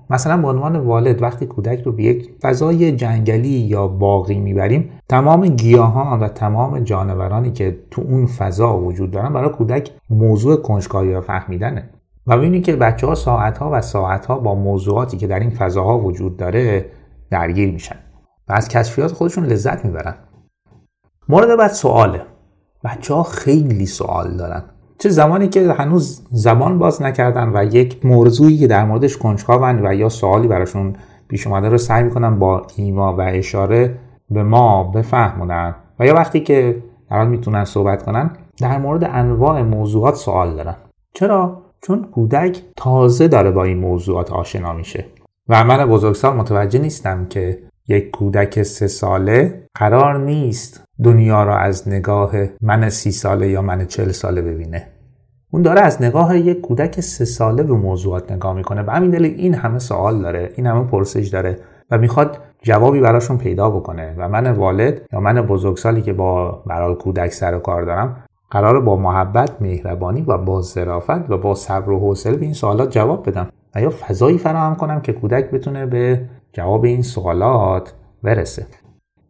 مثلا 0.10 0.38
به 0.38 0.48
عنوان 0.48 0.76
والد 0.76 1.22
وقتی 1.22 1.46
کودک 1.46 1.82
رو 1.82 1.92
به 1.92 2.04
یک 2.04 2.30
فضای 2.42 2.92
جنگلی 2.92 3.50
یا 3.50 3.88
باقی 3.88 4.40
می‌بریم 4.40 4.90
تمام 5.10 5.48
گیاهان 5.48 6.20
و 6.20 6.28
تمام 6.28 6.80
جانورانی 6.80 7.52
که 7.52 7.80
تو 7.92 8.02
اون 8.02 8.26
فضا 8.26 8.78
وجود 8.78 9.12
دارن 9.12 9.34
برای 9.34 9.50
کودک 9.50 9.92
موضوع 10.10 10.56
کنجکاوی 10.56 11.14
و 11.14 11.22
فهمیدنه. 11.22 11.90
و 12.28 12.38
ببینید 12.38 12.66
که 12.66 12.76
بچه 12.76 13.08
ها 13.08 13.16
ساعت 13.16 13.58
ها 13.58 13.70
و 13.74 13.82
ساعت 13.82 14.26
ها 14.26 14.40
با 14.40 14.56
موضوعاتی 14.56 15.18
که 15.18 15.28
در 15.28 15.40
این 15.40 15.50
فضاها 15.50 16.00
وجود 16.00 16.38
داره 16.38 16.86
درگیر 17.32 17.72
میشن 17.72 17.96
و 18.48 18.54
از 18.54 18.68
کشفیات 18.68 19.12
خودشون 19.12 19.46
لذت 19.46 19.86
می‌برن. 19.86 20.16
مورد 21.30 21.58
بعد 21.58 21.72
سواله. 21.72 22.22
بچه 22.84 23.14
ها 23.14 23.24
خیلی 23.24 23.86
سوال 23.86 24.38
دارن. 24.38 24.64
چه 25.00 25.10
زمانی 25.10 25.48
که 25.48 25.74
هنوز 25.74 26.28
زبان 26.32 26.80
باز 26.80 27.02
نکردن 27.02 27.52
و 27.54 27.64
یک 27.64 28.06
موضوعی 28.06 28.58
که 28.58 28.68
در 28.68 28.86
موردش 28.86 29.18
کنجکاون 29.18 29.88
و 29.88 29.94
یا 29.94 30.10
سوالی 30.10 30.48
براشون 30.48 30.96
پیش 31.28 31.48
اومده 31.48 31.70
رو 31.70 31.78
سعی 31.78 32.04
می‌کنن 32.04 32.40
با 32.40 32.68
ایما 32.76 33.16
و 33.16 33.22
اشاره 33.22 34.00
به 34.30 34.44
ما 34.44 34.84
بفهمونن 34.84 35.76
و 36.00 36.06
یا 36.06 36.14
وقتی 36.14 36.40
که 36.40 36.84
در 37.10 37.26
می‌تونن 37.26 37.66
صحبت 37.66 38.04
کنن 38.04 38.30
در 38.62 38.78
مورد 38.78 39.04
انواع 39.04 39.62
موضوعات 39.62 40.16
سوال 40.16 40.56
دارن. 40.56 40.76
چرا؟ 41.14 41.63
چون 41.84 42.04
کودک 42.04 42.62
تازه 42.78 43.28
داره 43.28 43.52
با 43.52 43.64
این 43.64 43.78
موضوعات 43.78 44.32
آشنا 44.32 44.74
میشه. 44.74 45.06
و 45.50 45.64
من 45.64 45.86
بزرگسال 45.86 46.38
متوجه 46.38 46.80
نیستم 46.80 47.26
که 47.26 47.60
یک 47.88 48.12
کودک 48.12 48.64
سه 48.64 48.88
ساله 48.88 49.68
قرار 49.76 50.20
نیست 50.20 50.84
دنیا 51.04 51.44
را 51.44 51.58
از 51.58 51.88
نگاه 51.90 52.32
من 52.62 52.90
سی 52.90 53.12
ساله 53.12 53.50
یا 53.50 53.62
من 53.62 53.86
چل 53.86 54.12
ساله 54.12 54.42
ببینه. 54.42 54.88
اون 55.52 55.62
داره 55.62 55.82
از 55.82 56.02
نگاه 56.02 56.38
یک 56.38 56.62
کودک 56.62 57.02
سه 57.02 57.26
ساله 57.26 57.64
به 57.64 57.74
موضوعات 57.74 58.32
نگاه 58.32 58.54
می‌کنه 58.54 58.82
و 58.82 58.90
همین 58.90 59.12
دلیل 59.12 59.36
این 59.38 59.54
همه 59.54 59.80
سوال 59.80 60.22
داره 60.22 60.50
این 60.56 60.68
همه 60.68 60.84
پرسش 60.84 61.28
داره 61.28 61.60
و 61.92 61.98
می‌خواد 61.98 62.38
جوابی 62.62 63.00
براشون 63.00 63.38
پیدا 63.38 63.70
بکنه. 63.70 64.16
و 64.18 64.30
من 64.30 64.52
والد 64.52 65.02
یا 65.14 65.20
من 65.20 65.42
بزرگسالی 65.42 66.02
که 66.02 66.14
با 66.14 66.64
برال 66.66 66.96
کودک 66.96 67.34
سر 67.34 67.56
و 67.56 67.60
کار 67.60 67.84
دارم 67.84 68.23
قرار 68.54 68.82
با 68.82 68.96
محبت 68.96 69.62
مهربانی 69.62 70.22
و 70.22 70.38
با 70.38 70.62
ظرافت 70.62 71.32
و 71.32 71.38
با 71.38 71.56
صبر 71.56 71.90
و 71.90 72.00
حوصله 72.00 72.38
به 72.38 72.46
این 72.46 72.54
سوالات 72.54 72.92
جواب 72.92 73.30
بدم 73.30 73.50
و 73.76 73.82
یا 73.82 73.90
فضایی 73.90 74.38
فراهم 74.38 74.76
کنم 74.76 75.02
که 75.02 75.14
کودک 75.14 75.52
بتونه 75.52 75.86
به 75.86 76.22
جواب 76.52 76.86
این 76.86 77.02
سوالات 77.02 77.94
برسه. 78.24 78.66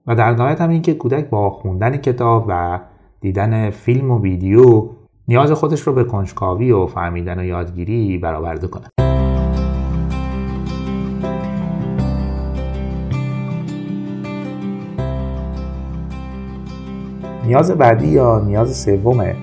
و 0.07 0.15
در 0.15 0.31
نهایت 0.31 0.61
هم 0.61 0.69
اینکه 0.69 0.93
کودک 0.93 1.29
با 1.29 1.49
خوندن 1.49 1.97
کتاب 1.97 2.45
و 2.47 2.79
دیدن 3.21 3.69
فیلم 3.69 4.11
و 4.11 4.21
ویدیو 4.21 4.89
نیاز 5.27 5.51
خودش 5.51 5.81
رو 5.81 5.93
به 5.93 6.03
کنجکاوی 6.03 6.71
و 6.71 6.85
فهمیدن 6.85 7.39
و 7.39 7.43
یادگیری 7.43 8.17
برآورده 8.17 8.67
کنه. 8.67 9.12
نیاز 17.45 17.71
بعدی 17.71 18.07
یا 18.07 18.39
نیاز 18.45 18.77
سوم 18.77 19.33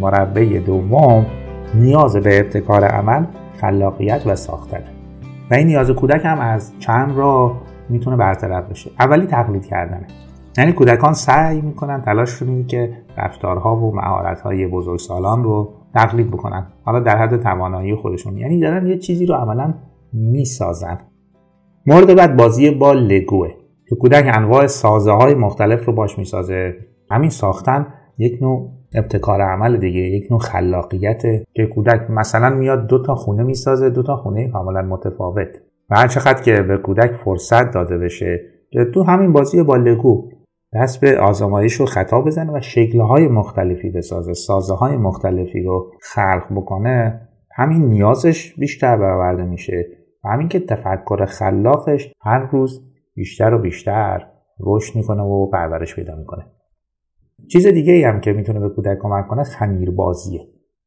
مربع 0.00 0.58
دوم 0.58 1.26
نیاز 1.74 2.16
به 2.16 2.40
ابتکار 2.40 2.84
عمل 2.84 3.24
خلاقیت 3.60 4.22
و 4.26 4.36
ساختن. 4.36 4.82
و 5.50 5.54
این 5.54 5.66
نیاز 5.66 5.90
کودک 5.90 6.20
هم 6.24 6.38
از 6.38 6.72
چند 6.78 7.16
را 7.16 7.56
می‌تونه 7.88 8.16
برطرف 8.16 8.70
بشه. 8.70 8.90
اولی 9.00 9.26
تقلید 9.26 9.66
کردنه. 9.66 10.06
یعنی 10.58 10.72
کودکان 10.72 11.12
سعی 11.12 11.60
می‌کنن 11.60 12.02
تلاش 12.02 12.40
کنید 12.40 12.66
که 12.66 12.92
رفتارها 13.16 13.76
و 13.76 13.94
مهارت‌های 13.94 14.66
بزرگسالان 14.66 15.44
رو 15.44 15.72
تقلید 15.94 16.30
بکنن. 16.30 16.66
حالا 16.84 17.00
در 17.00 17.16
حد 17.16 17.42
توانایی 17.42 17.94
خودشون. 17.94 18.36
یعنی 18.36 18.60
دارن 18.60 18.86
یه 18.86 18.98
چیزی 18.98 19.26
رو 19.26 19.34
عملا 19.34 19.74
می‌سازن. 20.12 20.98
مورد 21.86 22.16
بعد 22.16 22.36
بازی 22.36 22.70
با 22.70 22.92
لگوه. 22.92 23.48
که 23.88 23.96
کودک 23.96 24.30
انواع 24.32 24.66
سازه 24.66 25.12
های 25.12 25.34
مختلف 25.34 25.84
رو 25.84 25.92
باش 25.92 26.18
می‌سازه. 26.18 26.76
همین 27.10 27.30
ساختن 27.30 27.86
یک 28.18 28.42
نوع 28.42 28.70
ابتکار 28.94 29.40
عمل 29.40 29.76
دیگه 29.76 30.00
یک 30.00 30.30
نوع 30.30 30.40
خلاقیت 30.40 31.22
که 31.54 31.66
کودک 31.74 32.10
مثلا 32.10 32.50
میاد 32.50 32.86
دو 32.86 33.02
تا 33.02 33.14
خونه 33.14 33.42
می‌سازه 33.42 33.90
دو 33.90 34.02
تا 34.02 34.16
خونه 34.16 34.48
کاملا 34.48 34.82
متفاوت. 34.82 35.48
و 35.90 35.96
هر 35.96 36.08
چقدر 36.08 36.42
که 36.42 36.62
به 36.62 36.76
کودک 36.76 37.12
فرصت 37.12 37.70
داده 37.70 37.98
بشه 37.98 38.40
تو 38.94 39.02
همین 39.02 39.32
بازی 39.32 39.62
با 39.62 39.76
لگو 39.76 40.30
دست 40.74 41.00
به 41.00 41.18
آزمایش 41.18 41.80
و 41.80 41.86
خطا 41.86 42.20
بزنه 42.20 42.52
و 42.52 42.60
شکلهای 42.60 43.28
مختلفی 43.28 43.90
بسازه 43.90 44.34
سازه 44.34 44.74
های 44.74 44.96
مختلفی 44.96 45.62
رو 45.62 45.92
خلق 46.00 46.46
بکنه 46.50 47.20
همین 47.56 47.84
نیازش 47.84 48.54
بیشتر 48.54 48.96
برآورده 48.96 49.44
میشه. 49.44 49.86
و 50.24 50.28
همین 50.28 50.48
که 50.48 50.60
تفکر 50.60 51.24
خلاقش 51.24 52.12
هر 52.20 52.48
روز 52.52 52.82
بیشتر 53.14 53.54
و 53.54 53.58
بیشتر 53.58 54.26
رشد 54.60 54.96
می‌کنه 54.96 55.22
و 55.22 55.50
پرورش 55.50 55.94
پیدا 55.94 56.16
می‌کنه. 56.16 56.46
چیز 57.52 57.66
دیگه 57.66 57.92
ای 57.92 58.04
هم 58.04 58.20
که 58.20 58.32
می‌تونه 58.32 58.60
به 58.60 58.68
کودک 58.68 58.98
کمک 59.00 59.26
کنه 59.28 59.42
خمیر 59.42 59.90
بازیه 59.90 60.40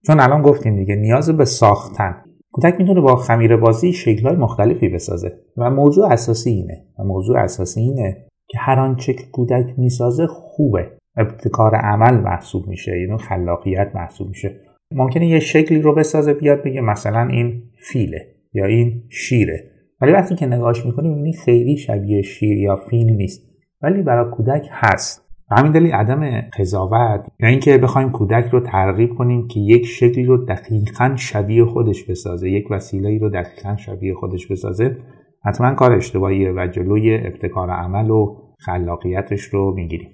چون 0.08 0.20
الان 0.20 0.42
گفتیم 0.42 0.76
دیگه 0.76 0.96
نیاز 0.96 1.30
به 1.30 1.46
ساختن. 1.46 2.16
کودک 2.52 2.76
می‌تونه 2.80 3.02
با 3.02 3.16
خمیر 3.16 3.58
بازی 3.58 3.94
شکلهای 3.94 4.36
مختلفی 4.36 4.90
بسازه. 4.90 5.32
و 5.58 5.70
موضوع 5.70 6.08
اساسی 6.08 6.50
اینه. 6.50 6.86
و 7.00 7.04
موضوع 7.04 7.38
اساسی 7.38 7.80
اینه 7.80 8.26
که 8.48 8.58
هر 8.58 8.80
آنچه 8.80 9.14
که 9.14 9.24
کودک 9.32 9.66
می‌سازه 9.78 10.28
خوبه. 10.28 10.92
ابتکار 11.18 11.76
عمل 11.76 12.18
محسوب 12.18 12.68
میشه. 12.68 13.00
یعنی 13.00 13.18
خلاقیت 13.18 13.92
محسوب 13.96 14.28
میشه. 14.28 14.60
ممکنه 14.92 15.28
یه 15.28 15.40
شکلی 15.40 15.82
رو 15.82 15.96
بسازه 15.96 16.34
بیاد 16.34 16.64
بگه 16.64 16.82
مثلا 16.82 17.28
این 17.28 17.64
فیله 17.78 18.28
یا 18.54 18.66
این 18.66 19.04
شیره. 19.10 19.64
ولی 20.02 20.12
وقتی 20.12 20.36
که 20.36 20.46
نگاهش 20.46 20.86
می‌کنیم 20.86 21.12
می‌بینی 21.12 21.34
خیلی 21.34 21.78
شبیه 21.78 22.22
شیر 22.22 22.58
یا 22.58 22.76
فیل 22.76 23.10
نیست. 23.10 23.48
ولی 23.82 24.02
برای 24.02 24.32
کودک 24.32 24.68
هست. 24.72 25.27
و 25.52 25.56
همین 25.56 25.72
دلیل 25.72 25.92
عدم 25.92 26.42
قضاوت 26.60 27.28
یا 27.40 27.50
اینکه 27.50 27.78
بخوایم 27.78 28.12
کودک 28.12 28.50
رو 28.52 28.60
ترغیب 28.60 29.14
کنیم 29.14 29.48
که 29.48 29.60
یک 29.60 29.86
شکلی 29.86 30.26
رو 30.26 30.46
دقیقا 30.46 31.16
شبیه 31.16 31.66
خودش 31.66 32.04
بسازه 32.04 32.50
یک 32.50 32.72
وسیله 32.72 33.20
رو 33.20 33.30
دقیقا 33.30 33.76
شبیه 33.76 34.14
خودش 34.14 34.48
بسازه 34.48 34.98
حتما 35.46 35.74
کار 35.74 35.92
اشتباهیه 35.92 36.52
و 36.52 36.68
جلوی 36.68 37.16
ابتکار 37.16 37.70
عمل 37.70 38.10
و 38.10 38.36
خلاقیتش 38.60 39.42
رو 39.42 39.74
می‌گیریم. 39.76 40.10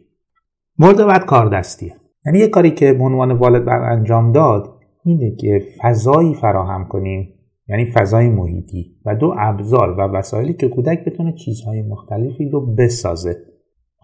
مورد 0.80 1.06
بعد 1.08 1.26
کار 1.26 1.50
دستیه 1.50 1.94
یعنی 2.26 2.40
یه 2.40 2.48
کاری 2.48 2.72
که 2.72 2.94
به 2.94 3.04
عنوان 3.04 3.32
والد 3.32 3.66
بر 3.66 3.92
انجام 3.92 4.32
داد 4.32 4.80
اینه 5.06 5.36
که 5.36 5.62
فضایی 5.82 6.34
فراهم 6.34 6.88
کنیم 6.88 7.34
یعنی 7.68 7.86
فضای 7.86 8.30
محیطی 8.30 8.96
و 9.06 9.16
دو 9.16 9.36
ابزار 9.40 9.92
و 9.92 10.02
وسایلی 10.02 10.54
که 10.54 10.70
کودک 10.70 11.06
بتونه 11.06 11.34
چیزهای 11.34 11.82
مختلفی 11.82 12.50
رو 12.50 12.76
بسازه. 12.76 13.53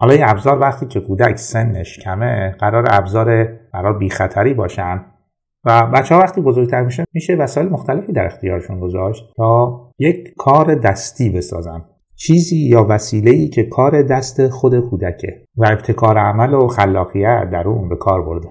حالا 0.00 0.12
این 0.12 0.24
ابزار 0.24 0.58
وقتی 0.58 0.86
که 0.86 1.00
کودک 1.00 1.36
سنش 1.36 1.98
کمه 1.98 2.56
قرار 2.58 2.84
ابزار 2.90 3.44
قرار 3.72 3.98
بی 3.98 4.10
خطری 4.10 4.54
باشن 4.54 5.04
و 5.64 5.86
بچه 5.94 6.14
ها 6.14 6.20
وقتی 6.20 6.40
بزرگتر 6.40 6.82
میشه 6.82 7.04
میشه 7.12 7.34
وسایل 7.34 7.68
مختلفی 7.68 8.12
در 8.12 8.26
اختیارشون 8.26 8.80
گذاشت 8.80 9.24
تا 9.36 9.80
یک 9.98 10.34
کار 10.38 10.74
دستی 10.74 11.30
بسازن. 11.30 11.84
چیزی 12.16 12.56
یا 12.56 12.86
وسیله 12.88 13.30
ای 13.30 13.48
که 13.48 13.62
کار 13.62 14.02
دست 14.02 14.48
خود 14.48 14.80
کودکه 14.80 15.44
و 15.56 15.66
ابتکار 15.66 16.18
عمل 16.18 16.54
و 16.54 16.68
خلاقیت 16.68 17.50
در 17.52 17.68
اون 17.68 17.88
به 17.88 17.96
کار 17.96 18.22
برده. 18.22 18.48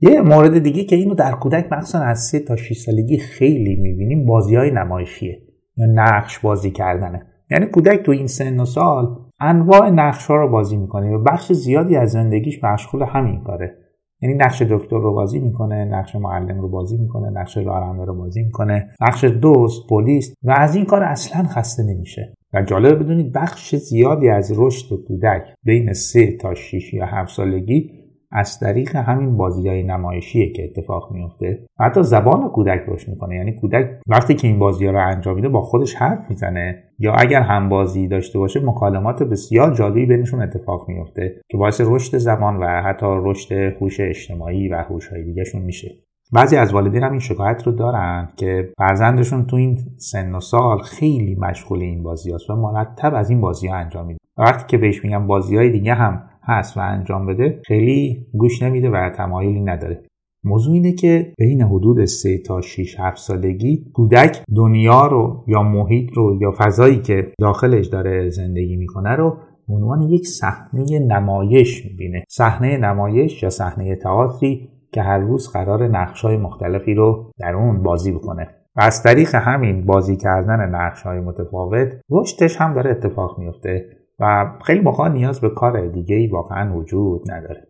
یه 0.00 0.20
مورد 0.20 0.58
دیگه 0.58 0.84
که 0.84 0.96
اینو 0.96 1.14
در 1.14 1.32
کودک 1.32 1.72
مخصوصا 1.72 1.98
از 1.98 2.20
3 2.20 2.38
تا 2.38 2.56
6 2.56 2.78
سالگی 2.78 3.18
خیلی 3.18 3.76
می‌بینیم 3.76 4.26
بازی 4.26 4.56
های 4.56 4.70
نمایشیه 4.70 5.42
یا 5.76 5.86
نقش 5.94 6.38
بازی 6.38 6.70
کردنه. 6.70 7.26
یعنی 7.50 7.66
کودک 7.66 8.02
تو 8.02 8.12
این 8.12 8.26
سن 8.26 8.60
و 8.60 8.64
سال 8.64 9.16
انواع 9.42 9.90
نقش 9.90 10.26
ها 10.26 10.36
رو 10.36 10.48
بازی 10.48 10.76
می‌کنه. 10.76 11.14
و 11.16 11.18
بخش 11.18 11.52
زیادی 11.52 11.96
از 11.96 12.10
زندگیش 12.10 12.64
مشغول 12.64 13.02
همین 13.02 13.40
کاره. 13.40 13.76
یعنی 14.20 14.34
نقش 14.34 14.62
دکتر 14.62 14.98
رو 14.98 15.14
بازی 15.14 15.40
می‌کنه 15.40 15.84
نقش 15.84 16.16
معلم 16.16 16.60
رو 16.60 16.68
بازی 16.68 16.98
می‌کنه 16.98 17.30
نقش 17.30 17.56
راننده 17.56 18.04
رو 18.04 18.14
بازی 18.14 18.42
می‌کنه 18.42 18.88
نقش 19.00 19.24
دوست 19.24 19.88
پلیس 19.88 20.34
و 20.42 20.50
از 20.50 20.76
این 20.76 20.84
کار 20.84 21.02
اصلا 21.02 21.42
خسته 21.42 21.82
نمیشه. 21.82 22.34
و 22.54 22.62
جالب 22.62 23.02
بدونید 23.02 23.32
بخش 23.32 23.74
زیادی 23.76 24.28
از 24.28 24.52
رشد 24.56 24.96
کودک 25.08 25.42
بین 25.62 25.92
3 25.92 26.36
تا 26.36 26.54
6 26.54 26.94
یا 26.94 27.06
7 27.06 27.30
سالگی 27.36 28.01
از 28.32 28.58
طریق 28.58 28.96
همین 28.96 29.36
بازی 29.36 29.68
های 29.68 29.82
نمایشیه 29.82 30.52
که 30.52 30.64
اتفاق 30.64 31.12
میفته 31.12 31.66
و 31.80 31.84
حتی 31.84 32.02
زبان 32.02 32.48
کودک 32.48 32.82
رشد 32.88 33.08
می‌کنه. 33.08 33.36
یعنی 33.36 33.52
کودک 33.52 33.90
وقتی 34.06 34.34
که 34.34 34.48
این 34.48 34.58
بازی 34.58 34.86
ها 34.86 34.92
رو 34.92 35.08
انجام 35.08 35.34
میده 35.34 35.48
با 35.48 35.62
خودش 35.62 35.94
حرف 35.94 36.30
می‌زنه. 36.30 36.82
یا 36.98 37.12
اگر 37.12 37.40
هم 37.40 37.68
بازی 37.68 38.08
داشته 38.08 38.38
باشه 38.38 38.60
مکالمات 38.60 39.22
بسیار 39.22 39.74
جالبی 39.74 40.06
بینشون 40.06 40.42
اتفاق 40.42 40.88
میفته 40.88 41.40
که 41.48 41.58
باعث 41.58 41.80
رشد 41.84 42.18
زبان 42.18 42.56
و 42.56 42.66
حتی 42.66 43.06
رشد 43.08 43.52
هوش 43.52 44.00
اجتماعی 44.00 44.68
و 44.68 44.76
هوش 44.76 45.08
های 45.08 45.24
دیگهشون 45.24 45.62
میشه. 45.62 45.90
بعضی 46.32 46.56
از 46.56 46.74
والدین 46.74 47.02
هم 47.02 47.10
این 47.10 47.20
شکایت 47.20 47.62
رو 47.66 47.72
دارن 47.72 48.28
که 48.36 48.72
فرزندشون 48.78 49.46
تو 49.46 49.56
این 49.56 49.78
سن 49.96 50.34
و 50.34 50.40
سال 50.40 50.78
خیلی 50.78 51.34
مشغول 51.34 51.80
این 51.80 52.02
بازی 52.02 52.32
هست 52.32 52.50
و 52.50 52.56
مرتب 52.56 53.14
از 53.14 53.30
این 53.30 53.40
بازی 53.40 53.68
ها 53.68 53.76
انجام 53.76 54.06
میده. 54.06 54.18
وقتی 54.38 54.64
که 54.68 54.78
بهش 54.78 55.04
میگن 55.04 55.26
بازی 55.26 55.56
های 55.56 55.70
دیگه 55.70 55.94
هم 55.94 56.22
هست 56.44 56.76
و 56.76 56.80
انجام 56.80 57.26
بده 57.26 57.60
خیلی 57.66 58.26
گوش 58.32 58.62
نمیده 58.62 58.90
و 58.90 59.10
تمایلی 59.16 59.60
نداره. 59.60 60.02
موضوع 60.44 60.74
اینه 60.74 60.92
که 60.92 61.32
بین 61.38 61.62
حدود 61.62 62.04
3 62.04 62.38
تا 62.38 62.60
6 62.60 63.00
7 63.00 63.16
سالگی 63.16 63.84
کودک 63.94 64.42
دنیا 64.56 65.06
رو 65.06 65.44
یا 65.46 65.62
محیط 65.62 66.10
رو 66.14 66.38
یا 66.40 66.52
فضایی 66.58 66.98
که 66.98 67.32
داخلش 67.40 67.86
داره 67.86 68.30
زندگی 68.30 68.76
می‌کنه 68.76 69.10
رو 69.10 69.36
به 69.68 69.74
عنوان 69.74 70.02
یک 70.02 70.26
صحنه 70.26 70.98
نمایش 70.98 71.86
می‌بینه. 71.86 72.24
صحنه 72.28 72.76
نمایش 72.76 73.42
یا 73.42 73.50
صحنه 73.50 73.96
تئاتری 73.96 74.68
که 74.92 75.02
هر 75.02 75.18
روز 75.18 75.48
قرار 75.52 75.88
نقشهای 75.88 76.36
مختلفی 76.36 76.94
رو 76.94 77.30
در 77.38 77.54
اون 77.54 77.82
بازی 77.82 78.12
بکنه. 78.12 78.48
و 78.76 78.80
از 78.80 79.02
طریق 79.02 79.34
همین 79.34 79.86
بازی 79.86 80.16
کردن 80.16 80.74
نقش 80.74 81.02
های 81.02 81.20
متفاوت 81.20 81.88
رشدش 82.10 82.56
هم 82.56 82.74
داره 82.74 82.90
اتفاق 82.90 83.38
میفته 83.38 83.86
و 84.18 84.52
خیلی 84.64 84.80
موقع 84.80 85.08
نیاز 85.08 85.40
به 85.40 85.50
کار 85.50 85.86
دیگه 85.86 86.16
ای 86.16 86.26
واقعا 86.26 86.76
وجود 86.76 87.30
نداره. 87.30 87.68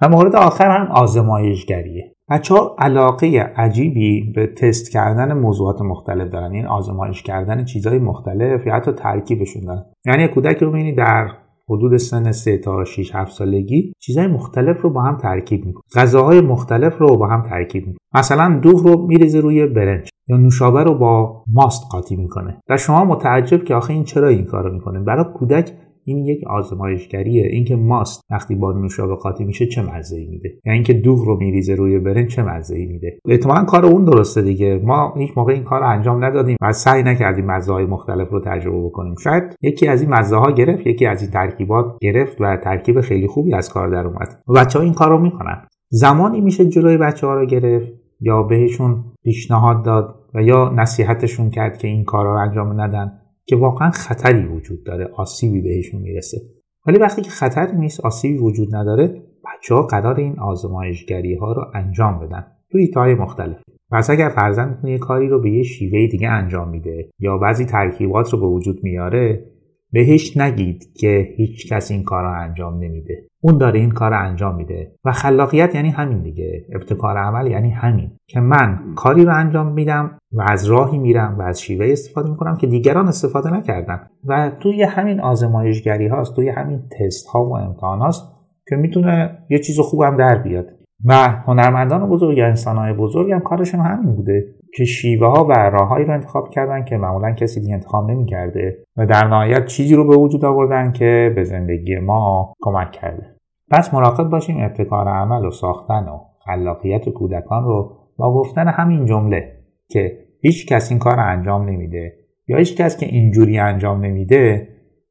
و 0.00 0.08
مورد 0.08 0.36
آخر 0.36 0.70
هم 0.70 0.86
آزمایشگریه. 0.86 2.14
بچه 2.30 2.54
ها 2.54 2.76
علاقه 2.78 3.52
عجیبی 3.56 4.32
به 4.32 4.46
تست 4.46 4.90
کردن 4.90 5.32
موضوعات 5.32 5.82
مختلف 5.82 6.28
دارن. 6.28 6.52
این 6.52 6.66
آزمایش 6.66 7.22
کردن 7.22 7.64
چیزهای 7.64 7.98
مختلف 7.98 8.66
یا 8.66 8.74
حتی 8.74 8.92
ترکیبشون 8.92 9.64
دارن. 9.64 9.84
یعنی 10.04 10.28
کودک 10.28 10.56
رو 10.56 10.70
ببینید 10.70 10.96
در 10.96 11.28
حدود 11.70 11.96
سن 11.96 12.32
3 12.32 12.58
تا 12.58 12.84
6 12.84 13.14
7 13.14 13.32
سالگی 13.32 13.92
چیزهای 13.98 14.26
مختلف 14.26 14.80
رو 14.82 14.90
با 14.90 15.02
هم 15.02 15.16
ترکیب 15.16 15.64
می‌کنه. 15.64 15.82
غذاهای 15.94 16.40
مختلف 16.40 16.98
رو 16.98 17.16
با 17.16 17.26
هم 17.26 17.42
ترکیب 17.42 17.86
می‌کنه. 17.86 18.00
مثلا 18.14 18.60
دوغ 18.62 18.86
رو 18.86 19.06
میریزه 19.06 19.40
روی 19.40 19.66
برنج 19.66 20.08
یا 20.28 20.36
نوشابه 20.36 20.82
رو 20.82 20.94
با 20.94 21.44
ماست 21.52 21.82
قاطی 21.90 22.16
می‌کنه. 22.16 22.60
و 22.68 22.76
شما 22.76 23.04
متعجب 23.04 23.64
که 23.64 23.74
آخه 23.74 23.92
این 23.92 24.04
چرا 24.04 24.28
این 24.28 24.44
کارو 24.44 24.74
می‌کنه؟ 24.74 25.00
برای 25.00 25.24
کودک 25.34 25.72
این 26.10 26.24
یک 26.24 26.46
آزمایشگریه. 26.46 27.46
اینکه 27.46 27.76
ماست 27.76 28.20
وقتی 28.30 28.54
با 28.54 28.72
نوشابه 28.72 29.14
قاطی 29.14 29.44
میشه 29.44 29.66
چه 29.66 29.82
مزه 29.82 30.16
ای 30.16 30.26
میده؟ 30.26 30.48
یا 30.64 30.72
اینکه 30.72 30.92
دوغ 30.92 31.24
رو 31.24 31.36
میریزه 31.36 31.74
روی 31.74 31.98
برنج 31.98 32.30
چه 32.30 32.42
مزه 32.42 32.76
ای 32.76 32.86
میده؟ 32.86 33.18
احتمالا 33.28 33.64
کار 33.64 33.86
اون 33.86 34.04
درسته 34.04 34.42
دیگه. 34.42 34.80
ما 34.84 35.14
هیچ 35.16 35.30
موقع 35.36 35.52
این 35.52 35.64
کار 35.64 35.82
انجام 35.82 36.24
ندادیم 36.24 36.56
و 36.62 36.72
سعی 36.72 37.02
نکردیم 37.02 37.46
مزه 37.46 37.72
های 37.72 37.86
مختلف 37.86 38.28
رو 38.30 38.40
تجربه 38.40 38.86
بکنیم. 38.86 39.14
شاید 39.24 39.42
یکی 39.62 39.86
از 39.86 40.02
این 40.02 40.10
مزه 40.10 40.36
ها 40.36 40.50
گرفت 40.50 40.86
یکی 40.86 41.06
از 41.06 41.22
این 41.22 41.30
ترکیبات 41.30 41.98
گرفت 42.00 42.40
و 42.40 42.56
ترکیب 42.56 43.00
خیلی 43.00 43.26
خوبی 43.26 43.54
از 43.54 43.68
کار 43.68 43.88
در 43.88 44.06
اومد. 44.06 44.38
بچه 44.56 44.78
ها 44.78 44.84
این 44.84 44.94
کار 44.94 45.08
رو 45.08 45.18
می‌کنن. 45.18 45.66
زمانی 45.88 46.40
میشه 46.40 46.68
جلوی 46.68 46.96
بچه 46.96 47.26
ها 47.26 47.34
رو 47.34 47.46
گرفت 47.46 47.92
یا 48.20 48.42
بهشون 48.42 49.04
پیشنهاد 49.24 49.84
داد 49.84 50.14
و 50.34 50.42
یا 50.42 50.72
نصیحتشون 50.76 51.50
کرد 51.50 51.78
که 51.78 51.88
این 51.88 52.04
کار 52.04 52.24
رو 52.24 52.32
انجام 52.32 52.80
ندن؟ 52.80 53.19
که 53.46 53.56
واقعا 53.56 53.90
خطری 53.90 54.46
وجود 54.46 54.84
داره 54.84 55.04
آسیبی 55.04 55.60
بهشون 55.60 56.00
می‌رسه. 56.00 56.40
ولی 56.86 56.98
وقتی 56.98 57.22
که 57.22 57.30
خطری 57.30 57.76
نیست 57.76 58.00
آسیبی 58.00 58.38
وجود 58.38 58.74
نداره 58.74 59.22
بچه 59.44 59.74
ها 59.74 59.82
قرار 59.82 60.16
این 60.16 60.38
آزمایشگری 60.38 61.34
ها 61.34 61.52
رو 61.52 61.64
انجام 61.74 62.18
بدن. 62.18 62.46
توی 62.70 62.90
های 62.96 63.14
مختلف. 63.14 63.56
پس 63.92 64.10
اگر 64.10 64.28
فرزندتون 64.28 64.90
یه 64.90 64.98
کاری 64.98 65.28
رو 65.28 65.40
به 65.40 65.50
یه 65.50 65.62
شیوه 65.62 66.06
دیگه 66.06 66.28
انجام 66.28 66.68
میده 66.68 67.10
یا 67.18 67.38
بعضی 67.38 67.64
ترکیبات 67.64 68.32
رو 68.32 68.40
به 68.40 68.46
وجود 68.46 68.80
میاره 68.82 69.50
بهش 69.92 70.36
نگید 70.36 70.92
که 70.96 71.28
هیچ 71.36 71.72
کس 71.72 71.90
این 71.90 72.02
کار 72.02 72.22
رو 72.22 72.42
انجام 72.42 72.74
نمیده. 72.74 73.26
اون 73.40 73.58
داره 73.58 73.80
این 73.80 73.90
کار 73.90 74.10
رو 74.10 74.28
انجام 74.28 74.56
میده. 74.56 74.92
و 75.04 75.12
خلاقیت 75.12 75.74
یعنی 75.74 75.90
همین 75.90 76.22
دیگه. 76.22 76.66
ابتکار 76.74 77.18
عمل 77.18 77.46
یعنی 77.46 77.70
همین. 77.70 78.10
که 78.26 78.40
من 78.40 78.94
کاری 78.96 79.24
رو 79.24 79.36
انجام 79.36 79.72
میدم 79.72 80.18
و 80.32 80.42
از 80.48 80.66
راهی 80.66 80.98
میرم 80.98 81.36
و 81.38 81.42
از 81.42 81.60
شیوه 81.60 81.86
استفاده 81.88 82.30
می‌کنم 82.30 82.56
که 82.56 82.66
دیگران 82.66 83.08
استفاده 83.08 83.56
نکردن. 83.56 84.06
و 84.24 84.52
توی 84.60 84.82
همین 84.82 85.20
آزمایشگری 85.20 86.08
هاست 86.08 86.36
توی 86.36 86.48
همین 86.48 86.82
تست 86.98 87.26
ها 87.26 87.44
و 87.44 87.56
امتحان 87.56 87.98
هاست 87.98 88.24
که 88.68 88.76
می‌تونه 88.76 89.38
یه 89.50 89.58
چیز 89.58 89.80
خوبم 89.80 90.16
در 90.16 90.38
بیاد. 90.38 90.79
و 91.04 91.28
هنرمندان 91.28 92.08
بزرگ 92.08 92.38
یا 92.38 92.46
انسانهای 92.46 92.92
بزرگ 92.92 93.32
هم 93.32 93.40
کارشون 93.40 93.80
همین 93.80 94.16
بوده 94.16 94.44
که 94.74 94.84
شیوه 94.84 95.26
ها 95.26 95.44
و 95.44 95.52
راههایی 95.52 96.06
رو 96.06 96.14
انتخاب 96.14 96.50
کردن 96.50 96.84
که 96.84 96.96
معمولا 96.96 97.32
کسی 97.32 97.60
دیگه 97.60 97.74
انتخاب 97.74 98.10
نمی‌کرده 98.10 98.84
و 98.96 99.06
در 99.06 99.28
نهایت 99.28 99.66
چیزی 99.66 99.94
رو 99.94 100.08
به 100.08 100.16
وجود 100.16 100.44
آوردن 100.44 100.92
که 100.92 101.32
به 101.36 101.44
زندگی 101.44 101.96
ما 101.96 102.54
کمک 102.60 102.92
کرده. 102.92 103.36
پس 103.70 103.94
مراقب 103.94 104.30
باشیم 104.30 104.56
ابتکار 104.60 105.08
عمل 105.08 105.44
و 105.44 105.50
ساختن 105.50 106.08
و 106.08 106.18
خلاقیت 106.44 107.08
کودکان 107.08 107.64
رو 107.64 107.96
با 108.16 108.34
گفتن 108.34 108.68
همین 108.68 109.06
جمله 109.06 109.52
که 109.88 110.18
هیچ 110.40 110.66
کس 110.66 110.90
این 110.90 110.98
کار 110.98 111.16
رو 111.16 111.26
انجام 111.26 111.68
نمیده 111.68 112.12
یا 112.48 112.58
هیچ 112.58 112.76
کس 112.76 112.96
که 112.96 113.06
اینجوری 113.06 113.58
انجام 113.58 114.04
نمیده 114.04 114.68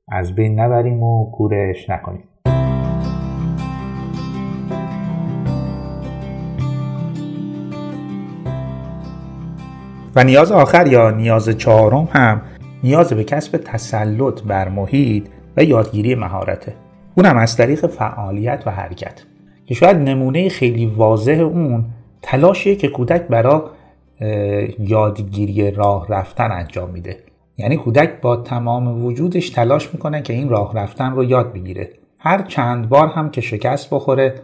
از 0.07 0.35
بین 0.35 0.59
نبریم 0.59 1.03
و 1.03 1.31
کورش 1.31 1.89
نکنیم. 1.89 2.28
نیاز 10.23 10.51
آخر 10.51 10.87
یا 10.87 11.11
نیاز 11.11 11.49
چهارم 11.49 12.07
هم 12.11 12.41
نیاز 12.83 13.13
به 13.13 13.23
کسب 13.23 13.57
تسلط 13.57 14.41
بر 14.41 14.69
محیط 14.69 15.27
و 15.57 15.63
یادگیری 15.63 16.15
مهارته. 16.15 16.73
اونم 17.15 17.37
از 17.37 17.57
طریق 17.57 17.87
فعالیت 17.87 18.63
و 18.65 18.71
حرکت. 18.71 19.23
که 19.65 19.73
شاید 19.73 19.97
نمونه 19.97 20.49
خیلی 20.49 20.85
واضح 20.85 21.33
اون 21.33 21.85
تلاشیه 22.21 22.75
که 22.75 22.87
کودک 22.87 23.21
برای 23.21 23.61
یادگیری 24.79 25.71
راه 25.71 26.07
رفتن 26.09 26.51
انجام 26.51 26.89
میده. 26.89 27.17
یعنی 27.57 27.77
کودک 27.77 28.21
با 28.21 28.35
تمام 28.35 29.05
وجودش 29.05 29.49
تلاش 29.49 29.93
می‌کنه 29.93 30.21
که 30.21 30.33
این 30.33 30.49
راه 30.49 30.73
رفتن 30.75 31.11
رو 31.11 31.23
یاد 31.23 31.53
بگیره. 31.53 31.89
هر 32.19 32.41
چند 32.41 32.89
بار 32.89 33.07
هم 33.07 33.29
که 33.29 33.41
شکست 33.41 33.89
بخوره 33.93 34.35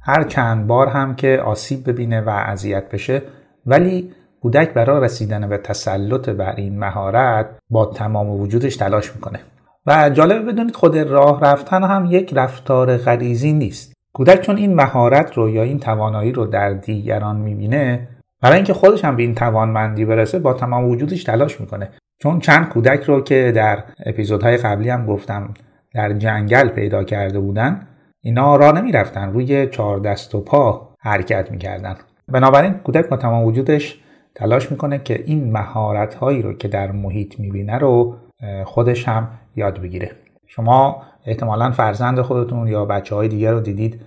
هر 0.00 0.24
چند 0.24 0.66
بار 0.66 0.86
هم 0.86 1.14
که 1.14 1.42
آسیب 1.44 1.90
ببینه 1.90 2.20
و 2.20 2.28
اذیت 2.28 2.90
بشه 2.90 3.22
ولی 3.66 4.10
کودک 4.42 4.74
برای 4.74 5.04
رسیدن 5.04 5.48
به 5.48 5.58
تسلط 5.58 6.28
بر 6.28 6.54
این 6.56 6.78
مهارت 6.78 7.46
با 7.70 7.86
تمام 7.86 8.30
وجودش 8.30 8.76
تلاش 8.76 9.14
می‌کنه. 9.14 9.40
و 9.86 10.10
جالبه 10.10 10.52
بدونید 10.52 10.76
خود 10.76 10.98
راه 10.98 11.40
رفتن 11.40 11.84
هم 11.84 12.06
یک 12.10 12.32
رفتار 12.36 12.96
غریزی 12.96 13.52
نیست. 13.52 13.92
کودک 14.12 14.40
چون 14.40 14.56
این 14.56 14.74
مهارت 14.74 15.32
رو 15.32 15.50
یا 15.50 15.62
این 15.62 15.78
توانایی 15.78 16.32
رو 16.32 16.46
در 16.46 16.72
دیگران 16.72 17.36
می‌بینه 17.36 18.08
برای 18.40 18.56
اینکه 18.56 18.74
خودش 18.74 19.04
هم 19.04 19.16
به 19.16 19.22
این 19.22 19.34
توانمندی 19.34 20.04
برسه 20.04 20.38
با 20.38 20.52
تمام 20.52 20.88
وجودش 20.88 21.24
تلاش 21.24 21.60
می‌کنه. 21.60 21.90
چون 22.22 22.40
چند 22.40 22.68
کودک 22.68 23.02
رو 23.02 23.20
که 23.20 23.52
در 23.56 23.84
اپیزودهای 24.06 24.56
قبلی 24.56 24.90
هم 24.90 25.06
گفتم 25.06 25.54
در 25.94 26.12
جنگل 26.12 26.68
پیدا 26.68 27.04
کرده 27.04 27.40
بودن 27.40 27.86
اینا 28.20 28.56
را 28.56 28.72
نمی‌رفتن 28.72 29.32
روی 29.32 29.66
چهار 29.66 29.98
دست 29.98 30.34
و 30.34 30.40
پا 30.40 30.94
حرکت 31.00 31.50
می‌کردن. 31.50 31.96
بنابراین 32.28 32.72
کودک 32.72 33.08
با 33.08 33.16
تمام 33.16 33.44
وجودش 33.44 33.98
تلاش 34.34 34.70
می‌کنه 34.70 34.98
که 34.98 35.22
این 35.26 35.52
مهارت 35.52 36.14
هایی 36.14 36.42
رو 36.42 36.52
که 36.52 36.68
در 36.68 36.92
محیط 36.92 37.40
می‌بینه 37.40 37.78
رو 37.78 38.16
خودش 38.64 39.08
هم 39.08 39.28
یاد 39.56 39.80
بگیره. 39.80 40.10
شما 40.46 41.02
احتمالا 41.26 41.70
فرزند 41.70 42.20
خودتون 42.20 42.68
یا 42.68 42.84
بچه 42.84 43.14
های 43.14 43.28
دیگر 43.28 43.52
رو 43.52 43.60
دیدید. 43.60 44.00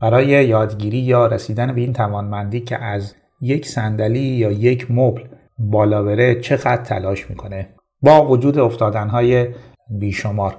برای 0.00 0.26
یادگیری 0.26 0.98
یا 0.98 1.26
رسیدن 1.26 1.74
به 1.74 1.80
این 1.80 1.92
توانمندی 1.92 2.60
که 2.60 2.78
از 2.84 3.14
یک 3.40 3.66
صندلی 3.66 4.18
یا 4.18 4.50
یک 4.50 4.90
مبل 4.90 5.22
بالا 5.58 6.02
بره 6.02 6.40
چقدر 6.40 6.82
تلاش 6.82 7.30
می‌کنه؟ 7.30 7.68
با 8.02 8.26
وجود 8.26 8.58
افتادن 8.58 9.08
های 9.08 9.48
بیشمار. 9.90 10.56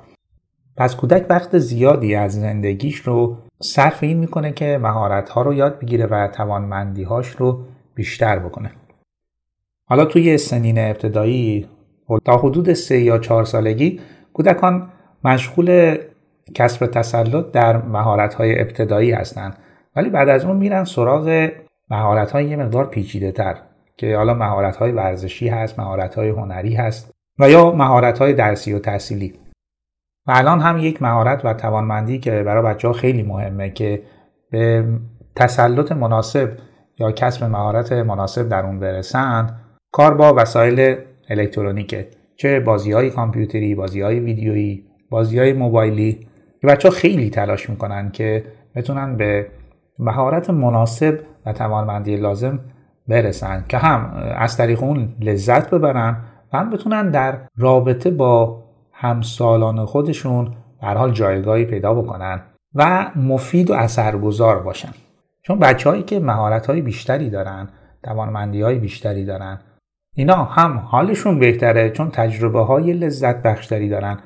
پس 0.77 0.95
کودک 0.95 1.25
وقت 1.29 1.58
زیادی 1.58 2.15
از 2.15 2.41
زندگیش 2.41 2.95
رو 2.95 3.38
صرف 3.60 4.03
این 4.03 4.17
می‌کنه 4.17 4.51
که 4.51 4.77
مهارت 4.82 5.29
ها 5.29 5.41
رو 5.41 5.53
یاد 5.53 5.79
بگیره 5.79 6.06
و 6.06 6.27
توانمندی 6.27 7.03
هاش 7.03 7.27
رو 7.27 7.60
بیشتر 7.95 8.39
بکنه. 8.39 8.71
حالا 9.85 10.05
توی 10.05 10.37
سنین 10.37 10.77
ابتدایی 10.77 11.67
تا 12.25 12.37
حدود 12.37 12.73
سه 12.73 12.99
یا 12.99 13.17
چهار 13.17 13.45
سالگی 13.45 13.99
کودکان 14.33 14.89
مشغول 15.23 15.97
کسب 16.55 16.85
تسلط 16.85 17.51
در 17.51 17.77
مهارت 17.77 18.33
های 18.33 18.61
ابتدایی 18.61 19.11
هستند. 19.11 19.57
ولی 19.95 20.09
بعد 20.09 20.29
از 20.29 20.45
اون 20.45 20.57
میرن 20.57 20.83
سراغ 20.83 21.49
مهارت 21.89 22.31
های 22.31 22.45
یه 22.45 22.55
مقدار 22.55 22.85
پیچیده 22.85 23.31
تر 23.31 23.57
که 23.97 24.17
حالا 24.17 24.33
مهارت 24.33 24.75
های 24.75 24.91
ورزشی 24.91 25.47
هست 25.47 25.79
مهارت 25.79 26.15
های 26.15 26.29
هنری 26.29 26.75
هست 26.75 27.11
و 27.39 27.49
یا 27.49 27.71
مهارت 27.71 28.19
های 28.19 28.33
درسی 28.33 28.73
و 28.73 28.79
تحصیلی. 28.79 29.33
و 30.27 30.31
الان 30.35 30.59
هم 30.59 30.77
یک 30.77 31.01
مهارت 31.01 31.45
و 31.45 31.53
توانمندی 31.53 32.19
که 32.19 32.43
برای 32.43 32.73
بچه 32.73 32.87
ها 32.87 32.93
خیلی 32.93 33.23
مهمه 33.23 33.69
که 33.69 34.03
به 34.51 34.87
تسلط 35.35 35.91
مناسب 35.91 36.49
یا 36.99 37.11
کسب 37.11 37.43
مهارت 37.43 37.91
مناسب 37.91 38.49
در 38.49 38.65
اون 38.65 38.79
برسند 38.79 39.62
کار 39.93 40.13
با 40.13 40.34
وسایل 40.34 40.95
الکترونیکه 41.29 42.08
چه 42.36 42.60
بازی 42.60 42.91
های 42.91 43.10
کامپیوتری 43.10 43.75
بازی 43.75 44.01
های 44.01 44.19
ویدیویی 44.19 44.86
بازی 45.10 45.39
های 45.39 45.53
موبایلی. 45.53 46.27
که 46.62 46.67
بچه 46.67 46.89
ها 46.89 46.95
خیلی 46.95 47.29
تلاش 47.29 47.69
می‌کنن 47.69 48.12
که 48.12 48.43
بتونن 48.75 49.17
به 49.17 49.47
مهارت 49.99 50.49
مناسب 50.49 51.19
و 51.45 51.53
توانمندی 51.53 52.15
لازم 52.15 52.60
برسن 53.08 53.65
که 53.69 53.77
هم 53.77 54.34
از 54.38 54.58
طریق 54.58 54.84
اون 54.84 55.15
لذت 55.19 55.69
ببرن 55.69 56.17
و 56.53 56.58
هم 56.58 56.69
بتونن 56.69 57.10
در 57.10 57.38
رابطه 57.58 58.12
با 58.12 58.63
همسالان 58.91 59.86
خودشون 59.86 60.51
در 60.82 60.97
حال 60.97 61.12
جایگاهی 61.12 61.65
پیدا 61.65 61.93
بکنن 61.93 62.41
و 62.75 63.12
مفید 63.15 63.71
و 63.71 63.73
اثرگذار 63.73 64.60
باشن. 64.60 64.91
چون 65.41 65.60
بچههایی 65.60 66.03
که 66.03 66.19
مهارت 66.19 66.67
های 66.67 66.82
بیشتری 66.82 67.29
دارن 67.29 67.69
توانمندی 68.03 68.62
های 68.62 68.79
بیشتری 68.79 69.25
دارن 69.25 69.60
اینا 70.15 70.43
هم 70.43 70.78
حالشون 70.78 71.39
بهتره 71.39 71.89
چون 71.89 72.10
تجربه 72.10 72.60
های 72.60 72.93
لذت 72.93 73.41
بخشتری 73.41 73.89
دارن 73.89 74.19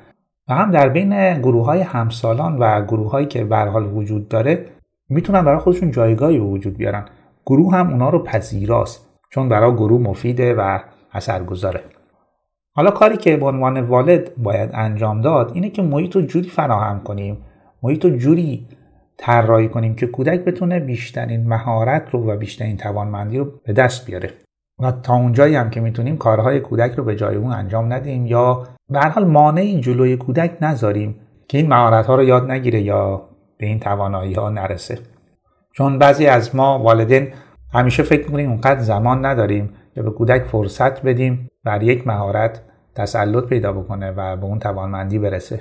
و 0.48 0.54
هم 0.54 0.70
در 0.70 0.88
بین 0.88 1.40
گروه 1.40 1.66
های 1.66 1.80
همسالان 1.80 2.58
و 2.58 2.84
گروه 2.84 3.10
هایی 3.10 3.26
که 3.26 3.44
حال 3.44 3.96
وجود 3.96 4.28
داره 4.28 4.64
می‌تونن 5.08 5.44
برای 5.44 5.58
خودشون 5.58 5.90
جایگاهی 5.90 6.38
به 6.38 6.44
وجود 6.44 6.76
بیارن. 6.76 7.04
گروه 7.46 7.74
هم 7.74 7.90
اونا 7.90 8.10
رو 8.10 8.22
پذیراست 8.22 9.08
چون 9.30 9.48
برای 9.48 9.72
گروه 9.72 10.00
مفیده 10.00 10.54
و 10.54 10.78
اثرگذاره. 11.12 11.80
حالا 12.74 12.90
کاری 12.90 13.16
که 13.16 13.36
به 13.36 13.46
عنوان 13.46 13.80
والد 13.80 14.36
باید 14.36 14.70
انجام 14.74 15.20
داد 15.20 15.50
اینه 15.54 15.70
که 15.70 15.82
محیط 15.82 16.16
رو 16.16 16.22
جوری 16.22 16.48
فراهم 16.48 17.00
کنیم 17.00 17.36
محیط 17.82 18.04
رو 18.04 18.16
جوری 18.16 18.66
طراحی 19.16 19.68
کنیم 19.68 19.94
که 19.94 20.06
کودک 20.06 20.44
بتونه 20.44 20.80
بیشترین 20.80 21.48
مهارت 21.48 22.10
رو 22.10 22.30
و 22.30 22.36
بیشترین 22.36 22.76
توانمندی 22.76 23.38
رو 23.38 23.52
به 23.64 23.72
دست 23.72 24.06
بیاره. 24.06 24.30
و 24.80 24.92
تا 24.92 25.14
اونجایی 25.14 25.54
هم 25.54 25.70
که 25.70 25.80
می‌تونیم 25.80 26.16
کارهای 26.16 26.60
کودک 26.60 26.92
رو 26.92 27.04
به 27.04 27.16
جای 27.16 27.36
اون 27.36 27.52
انجام 27.52 27.92
ندیم 27.92 28.26
یا 28.26 28.66
به 28.90 28.98
هر 28.98 29.08
حال 29.08 29.24
مانعی 29.24 29.80
جلوی 29.80 30.16
کودک 30.16 30.56
نذاریم 30.60 31.16
که 31.48 31.58
این 31.58 31.68
مهارت 31.68 32.06
ها 32.06 32.16
رو 32.16 32.24
یاد 32.24 32.50
نگیره 32.50 32.80
یا 32.80 33.28
به 33.58 33.66
این 33.66 33.80
توانایی 33.80 34.34
ها 34.34 34.50
نرسه. 34.50 34.98
چون 35.72 35.98
بعضی 35.98 36.26
از 36.26 36.56
ما 36.56 36.78
والدین 36.78 37.28
همیشه 37.72 38.02
فکر 38.02 38.26
می‌کنیم 38.26 38.50
اونقدر 38.50 38.80
زمان 38.80 39.26
نداریم 39.26 39.70
که 39.94 40.02
به 40.02 40.10
کودک 40.10 40.44
فرصت 40.44 41.02
بدیم 41.02 41.50
بر 41.64 41.82
یک 41.82 42.06
مهارت 42.06 42.60
تسلط 42.94 43.44
پیدا 43.44 43.72
بکنه 43.72 44.10
و 44.10 44.36
به 44.36 44.44
اون 44.44 44.58
توانمندی 44.58 45.18
برسه. 45.18 45.60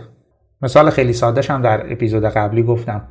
مثال 0.62 0.90
خیلی 0.90 1.14
سادهش 1.14 1.52
هم 1.52 1.62
در 1.62 1.92
اپیزود 1.92 2.26
قبلی 2.26 2.64
گفتم 2.64 3.02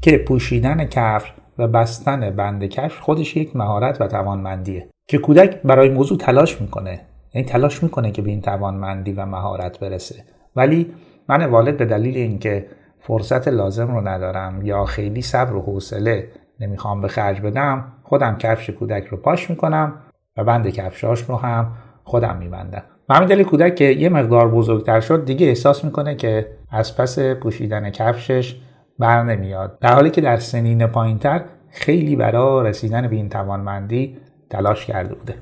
که 0.00 0.18
پوشیدن 0.18 0.84
کفش 0.84 1.32
و 1.58 1.68
بستن 1.68 2.30
بند 2.30 2.64
کفش 2.64 3.00
خودش 3.00 3.36
یک 3.36 3.56
مهارت 3.56 4.00
و 4.00 4.06
توانمندیه. 4.06 4.88
که 5.10 5.18
کودک 5.18 5.62
برای 5.62 5.88
موضوع 5.88 6.18
تلاش 6.18 6.60
می‌کنه. 6.60 7.00
یعنی 7.34 7.48
تلاش 7.48 7.82
می‌کنه 7.82 8.10
که 8.10 8.22
به 8.22 8.30
این 8.30 8.40
توانمندی 8.40 9.12
و 9.12 9.26
مهارت 9.26 9.80
برسه. 9.80 10.24
ولی 10.56 10.92
من 11.28 11.46
والد 11.46 11.76
به 11.76 11.84
دلیل 11.84 12.16
اینکه 12.16 12.66
فرصت 12.98 13.48
لازم 13.48 13.94
رو 13.94 14.08
ندارم 14.08 14.62
یا 14.62 14.84
خیلی 14.84 15.22
صبر 15.22 15.54
و 15.54 15.62
حوصله 15.62 16.28
نمی‌خوام 16.60 17.00
به 17.00 17.08
خرج 17.08 17.40
بدم 17.40 17.92
خودم 18.02 18.38
کفش 18.38 18.70
کودک 18.70 19.04
رو 19.04 19.16
پاش 19.16 19.50
می‌کنم 19.50 19.94
و 20.36 20.44
بند 20.44 20.68
کفشاش 20.68 21.22
رو 21.22 21.36
هم 21.36 21.72
خودم 22.04 22.36
میبندم. 22.36 22.82
و 23.08 23.14
همین 23.14 23.28
دلیل 23.28 23.44
کودک 23.44 23.74
که 23.74 23.84
یه 23.84 24.08
مقدار 24.08 24.50
بزرگتر 24.50 25.00
شد 25.00 25.24
دیگه 25.24 25.46
احساس 25.46 25.84
می‌کنه 25.84 26.14
که 26.14 26.46
از 26.70 26.96
پس 26.96 27.18
پوشیدن 27.18 27.90
کفشش 27.90 28.60
بر 28.98 29.22
نمیاد. 29.22 29.78
در 29.80 29.94
حالی 29.94 30.10
که 30.10 30.20
در 30.20 30.36
سنین 30.36 30.86
پایینتر 30.86 31.42
خیلی 31.70 32.16
برای 32.16 32.68
رسیدن 32.68 33.08
به 33.08 33.16
این 33.16 33.28
توانمندی 33.28 34.16
تلاش 34.50 34.86
کرده 34.86 35.14
بوده. 35.14 35.34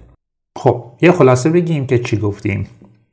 خب 0.57 0.85
یه 1.01 1.13
خلاصه 1.13 1.51
بگیم 1.51 1.87
که 1.87 1.99
چی 1.99 2.19
گفتیم؟ 2.19 2.69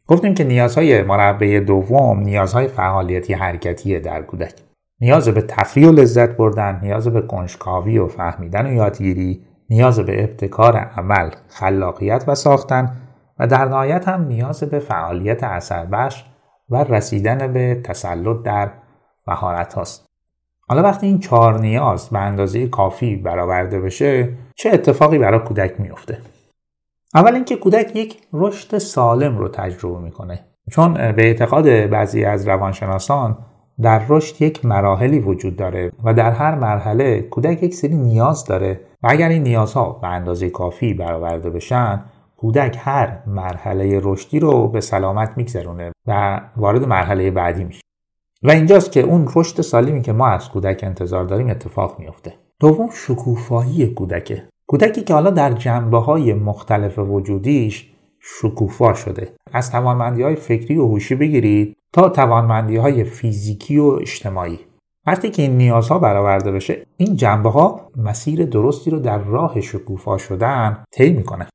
گفتیم 0.07 0.33
که 0.33 0.43
نیازهای 0.43 1.01
مربع 1.01 1.59
دوم 1.59 2.19
نیازهای 2.19 2.67
فعالیتی 2.67 3.33
حرکتی 3.33 3.99
در 3.99 4.21
کودک. 4.21 4.53
نیاز 5.01 5.29
به 5.29 5.41
تفریح 5.41 5.87
و 5.87 5.91
لذت 5.91 6.29
بردن 6.37 6.79
نیاز 6.83 7.07
به 7.07 7.21
کنجکاوی 7.21 7.97
و 7.97 8.07
فهمیدن 8.07 8.65
و 8.65 8.73
یادگیری 8.73 9.45
نیاز 9.69 9.99
به 9.99 10.23
ابتکار 10.23 10.77
عمل 10.77 11.29
خلاقیت 11.47 12.23
و 12.27 12.35
ساختن 12.35 12.91
و 13.39 13.47
در 13.47 13.65
نهایت 13.65 14.07
هم 14.07 14.27
نیاز 14.27 14.63
به 14.63 14.79
فعالیت 14.79 15.43
اثر 15.43 15.85
بخش 15.85 16.23
و 16.69 16.83
رسیدن 16.83 17.53
به 17.53 17.81
تسلط 17.83 18.43
در 18.43 18.71
مهارت 19.27 19.73
هاست. 19.73 20.05
حالا 20.69 20.83
وقتی 20.83 21.07
این 21.07 21.19
چهار 21.19 21.59
نیاز 21.59 22.09
به 22.09 22.19
اندازه 22.19 22.67
کافی 22.67 23.15
برآورده 23.15 23.79
بشه 23.79 24.29
چه 24.55 24.69
اتفاقی 24.73 25.17
برای 25.17 25.39
کودک 25.39 25.81
میفته؟ 25.81 26.17
اول 27.15 27.35
اینکه 27.35 27.55
کودک 27.55 27.95
یک 27.95 28.21
رشد 28.33 28.77
سالم 28.77 29.37
رو 29.37 29.47
تجربه 29.47 29.99
می‌کنه 29.99 30.39
چون 30.71 30.93
به 30.93 31.23
اعتقاد 31.23 31.89
بعضی 31.89 32.25
از 32.25 32.47
روانشناسان 32.47 33.37
در 33.81 34.01
رشد 34.09 34.41
یک 34.41 34.65
مراحلی 34.65 35.19
وجود 35.19 35.55
داره 35.55 35.91
و 36.03 36.13
در 36.13 36.31
هر 36.31 36.55
مرحله 36.55 37.21
کودک 37.21 37.63
یک 37.63 37.75
سری 37.75 37.95
نیاز 37.95 38.45
داره 38.45 38.79
و 39.03 39.07
اگر 39.09 39.29
این 39.29 39.43
نیازها 39.43 39.89
به 40.01 40.07
اندازه 40.07 40.49
کافی 40.49 40.93
برآورده 40.93 41.49
بشن 41.49 42.03
کودک 42.37 42.77
هر 42.79 43.17
مرحله 43.27 43.99
رشدی 44.03 44.39
رو 44.39 44.67
به 44.67 44.81
سلامت 44.81 45.31
میگذرونه 45.35 45.91
و 46.07 46.41
وارد 46.57 46.87
مرحله 46.87 47.31
بعدی 47.31 47.63
میشه 47.63 47.84
و 48.43 48.51
اینجاست 48.51 48.91
که 48.91 49.01
اون 49.01 49.27
رشد 49.35 49.61
سالمی 49.61 50.01
که 50.01 50.13
ما 50.13 50.27
از 50.27 50.49
کودک 50.49 50.79
انتظار 50.83 51.23
داریم 51.23 51.49
اتفاق 51.49 51.99
میفته 51.99 52.33
دوم 52.59 52.89
شکوفایی 52.93 53.87
کودکه. 53.87 54.43
کودکی 54.67 55.01
که 55.01 55.13
حالا 55.13 55.29
در 55.29 55.51
جنبه 55.51 55.97
های 55.97 56.33
مختلف 56.33 56.99
وجودیش 56.99 57.91
شکوفا 58.19 58.93
شده. 58.93 59.33
از 59.51 59.71
توانمندی 59.71 60.23
های 60.23 60.35
فکری 60.35 60.77
و 60.77 60.87
هوشی 60.87 61.15
بگیرید 61.15 61.77
تا 61.93 62.09
توانمندی 62.09 62.75
های 62.75 63.03
فیزیکی 63.03 63.77
و 63.77 63.85
اجتماعی. 63.85 64.59
وقتی 65.07 65.29
که 65.29 65.41
این 65.41 65.57
نیازها 65.57 65.99
برآورده 65.99 66.51
بشه 66.51 66.85
این 66.97 67.15
جنبه 67.15 67.49
ها 67.49 67.91
مسیر 67.97 68.45
درستی 68.45 68.91
رو 68.91 68.99
در 68.99 69.17
راه 69.17 69.61
شکوفا 69.61 70.17
شدن 70.17 70.83
طی 70.91 71.11
می‌کنه. 71.11 71.47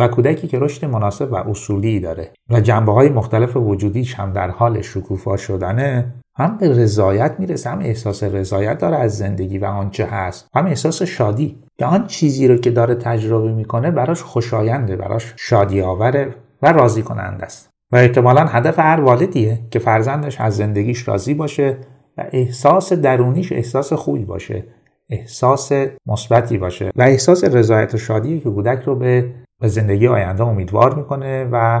و 0.00 0.08
کودکی 0.08 0.48
که 0.48 0.58
رشد 0.58 0.84
مناسب 0.84 1.32
و 1.32 1.36
اصولی 1.36 2.00
داره 2.00 2.30
و 2.50 2.60
جنبه 2.60 2.92
های 2.92 3.08
مختلف 3.08 3.56
وجودیش 3.56 4.14
هم 4.14 4.32
در 4.32 4.50
حال 4.50 4.82
شکوفا 4.82 5.36
شدنه 5.36 6.12
هم 6.36 6.56
به 6.58 6.68
رضایت 6.68 7.34
می‌رسه 7.38 7.70
هم 7.70 7.78
احساس 7.78 8.22
رضایت 8.22 8.78
داره 8.78 8.96
از 8.96 9.18
زندگی 9.18 9.58
و 9.58 9.64
آنچه 9.64 10.06
هست. 10.06 10.48
هم 10.54 10.66
احساس 10.66 11.02
شادی. 11.02 11.58
که 11.78 11.86
آن 11.86 12.06
چیزی 12.06 12.48
رو 12.48 12.56
که 12.56 12.70
داره 12.70 12.94
تجربه 12.94 13.52
می‌کنه 13.52 13.90
براش 13.90 14.22
خوشاینده 14.22 14.96
براش 14.96 15.34
شادی 15.38 15.80
آوره 15.80 16.34
و 16.62 16.72
راضی 16.72 17.02
کننده 17.02 17.44
است. 17.44 17.70
و 17.92 17.96
احتمالا 17.96 18.44
هدف 18.44 18.78
هر 18.78 19.00
والدیه 19.00 19.58
که 19.70 19.78
فرزندش 19.78 20.40
از 20.40 20.56
زندگیش 20.56 21.08
راضی 21.08 21.34
باشه 21.34 21.76
و 22.18 22.24
احساس 22.32 22.92
درونیش 22.92 23.52
احساس 23.52 23.92
خوبی 23.92 24.24
باشه 24.24 24.64
احساس 25.10 25.72
مثبتی 26.06 26.58
باشه 26.58 26.90
و 26.96 27.02
احساس 27.02 27.44
رضایت 27.44 27.94
و 27.94 27.98
شادی 27.98 28.40
که 28.40 28.50
کودک 28.50 28.82
رو 28.82 28.96
به 28.96 29.30
به 29.60 29.68
زندگی 29.68 30.06
آینده 30.06 30.42
امیدوار 30.44 30.94
می‌کنه 30.94 31.48
و 31.52 31.80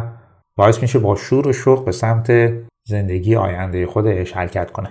باعث 0.56 0.82
میشه 0.82 0.98
با 0.98 1.16
شور 1.16 1.48
و 1.48 1.52
شوق 1.52 1.84
به 1.84 1.92
سمت 1.92 2.52
زندگی 2.88 3.36
آینده 3.36 3.86
خودش 3.86 4.32
حرکت 4.32 4.70
کنه. 4.70 4.88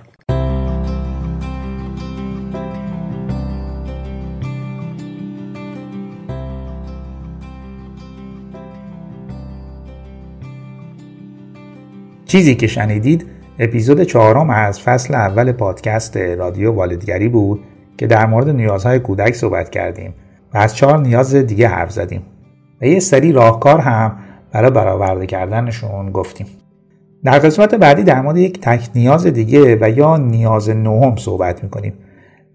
چیزی 12.26 12.56
که 12.56 12.68
شنیدید 12.68 13.26
اپیزود 13.60 14.04
چهارم 14.04 14.50
از 14.50 14.82
فصل 14.82 15.16
اول 15.16 15.52
پادکست 15.52 16.18
رادیو 16.18 16.72
والدگری 16.72 17.30
بود 17.30 17.64
که 17.98 18.08
در 18.08 18.26
مورد 18.26 18.50
نیازهای 18.50 19.00
کودک 19.00 19.34
صحبت 19.34 19.70
کردیم 19.70 20.14
و 20.54 20.58
از 20.58 20.76
چهار 20.76 21.00
نیاز 21.00 21.36
دیگه 21.36 21.68
حرف 21.68 21.92
زدیم. 21.92 22.22
و 22.82 22.86
یه 22.86 23.00
سری 23.00 23.32
راهکار 23.32 23.80
هم 23.80 24.18
برای 24.52 24.72
برآورده 24.72 25.26
کردنشون 25.26 26.12
گفتیم. 26.12 26.48
در 27.24 27.40
قسمت 27.40 27.76
بعدی 27.76 28.04
در 28.04 28.22
مورد 28.22 28.38
یک 28.38 28.62
تک 28.62 28.90
نیاز 28.96 29.28
دیگه 29.28 29.76
و 29.82 29.90
یا 29.90 30.18
نیاز 30.18 30.70
نهم 30.70 31.16
صحبت 31.16 31.64
می‌کنیم. 31.64 31.94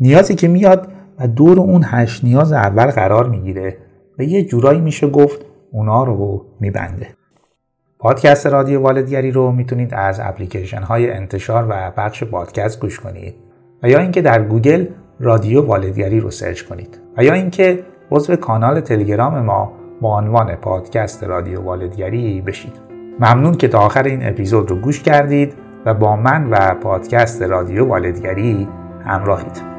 نیازی 0.01 0.35
که 0.35 0.49
میاد 0.49 0.89
و 1.19 1.29
دور 1.29 1.61
اون 1.61 1.83
هشت 1.87 2.25
نیاز 2.25 2.53
اول 2.53 2.87
قرار 2.87 3.29
می‌گیره 3.29 3.77
و 4.19 4.23
یه 4.23 4.45
جورایی 4.45 4.81
میشه 4.81 5.07
گفت 5.07 5.47
اونا 5.73 6.05
رو 6.05 6.45
میبنده. 6.61 7.07
پادکست 7.99 8.47
رادیو 8.47 8.81
والدگری 8.81 9.31
رو 9.31 9.53
می‌تونید 9.53 9.95
از 9.95 10.21
اپلیکیشن 10.23 10.83
های 10.83 11.11
انتشار 11.11 11.67
و 11.71 11.91
پخش 11.91 12.25
پادکست 12.25 12.81
گوش 12.81 13.01
کنید 13.01 13.35
و 13.83 13.89
یا 13.89 13.99
اینکه 13.99 14.23
در 14.23 14.43
گوگل 14.43 14.87
رادیو 15.21 15.67
والدگری 15.67 16.21
رو 16.21 16.31
search 16.31 16.63
کنید 16.63 16.99
و 17.17 17.25
یا 17.25 17.33
اینکه 17.33 17.85
عضو 18.11 18.37
کانال 18.37 18.81
تلگرام 18.81 19.41
ما 19.41 19.73
با 20.01 20.19
عنوان 20.19 20.55
پادکست 20.55 21.25
رادیو 21.25 21.61
والدگری 21.61 22.41
بشید 22.41 22.73
ممنون 23.21 23.55
که 23.55 23.69
تا 23.69 23.79
آخر 23.79 24.03
این 24.03 24.29
اپیزود 24.29 24.71
رو 24.71 24.77
گوش 24.77 25.03
کردید 25.03 25.55
و 25.85 25.95
با 25.95 26.17
من 26.17 26.51
و 26.51 26.75
پادکست 26.75 27.43
رادیو 27.43 27.87
والدگری 27.87 28.69
همراهید. 29.05 29.74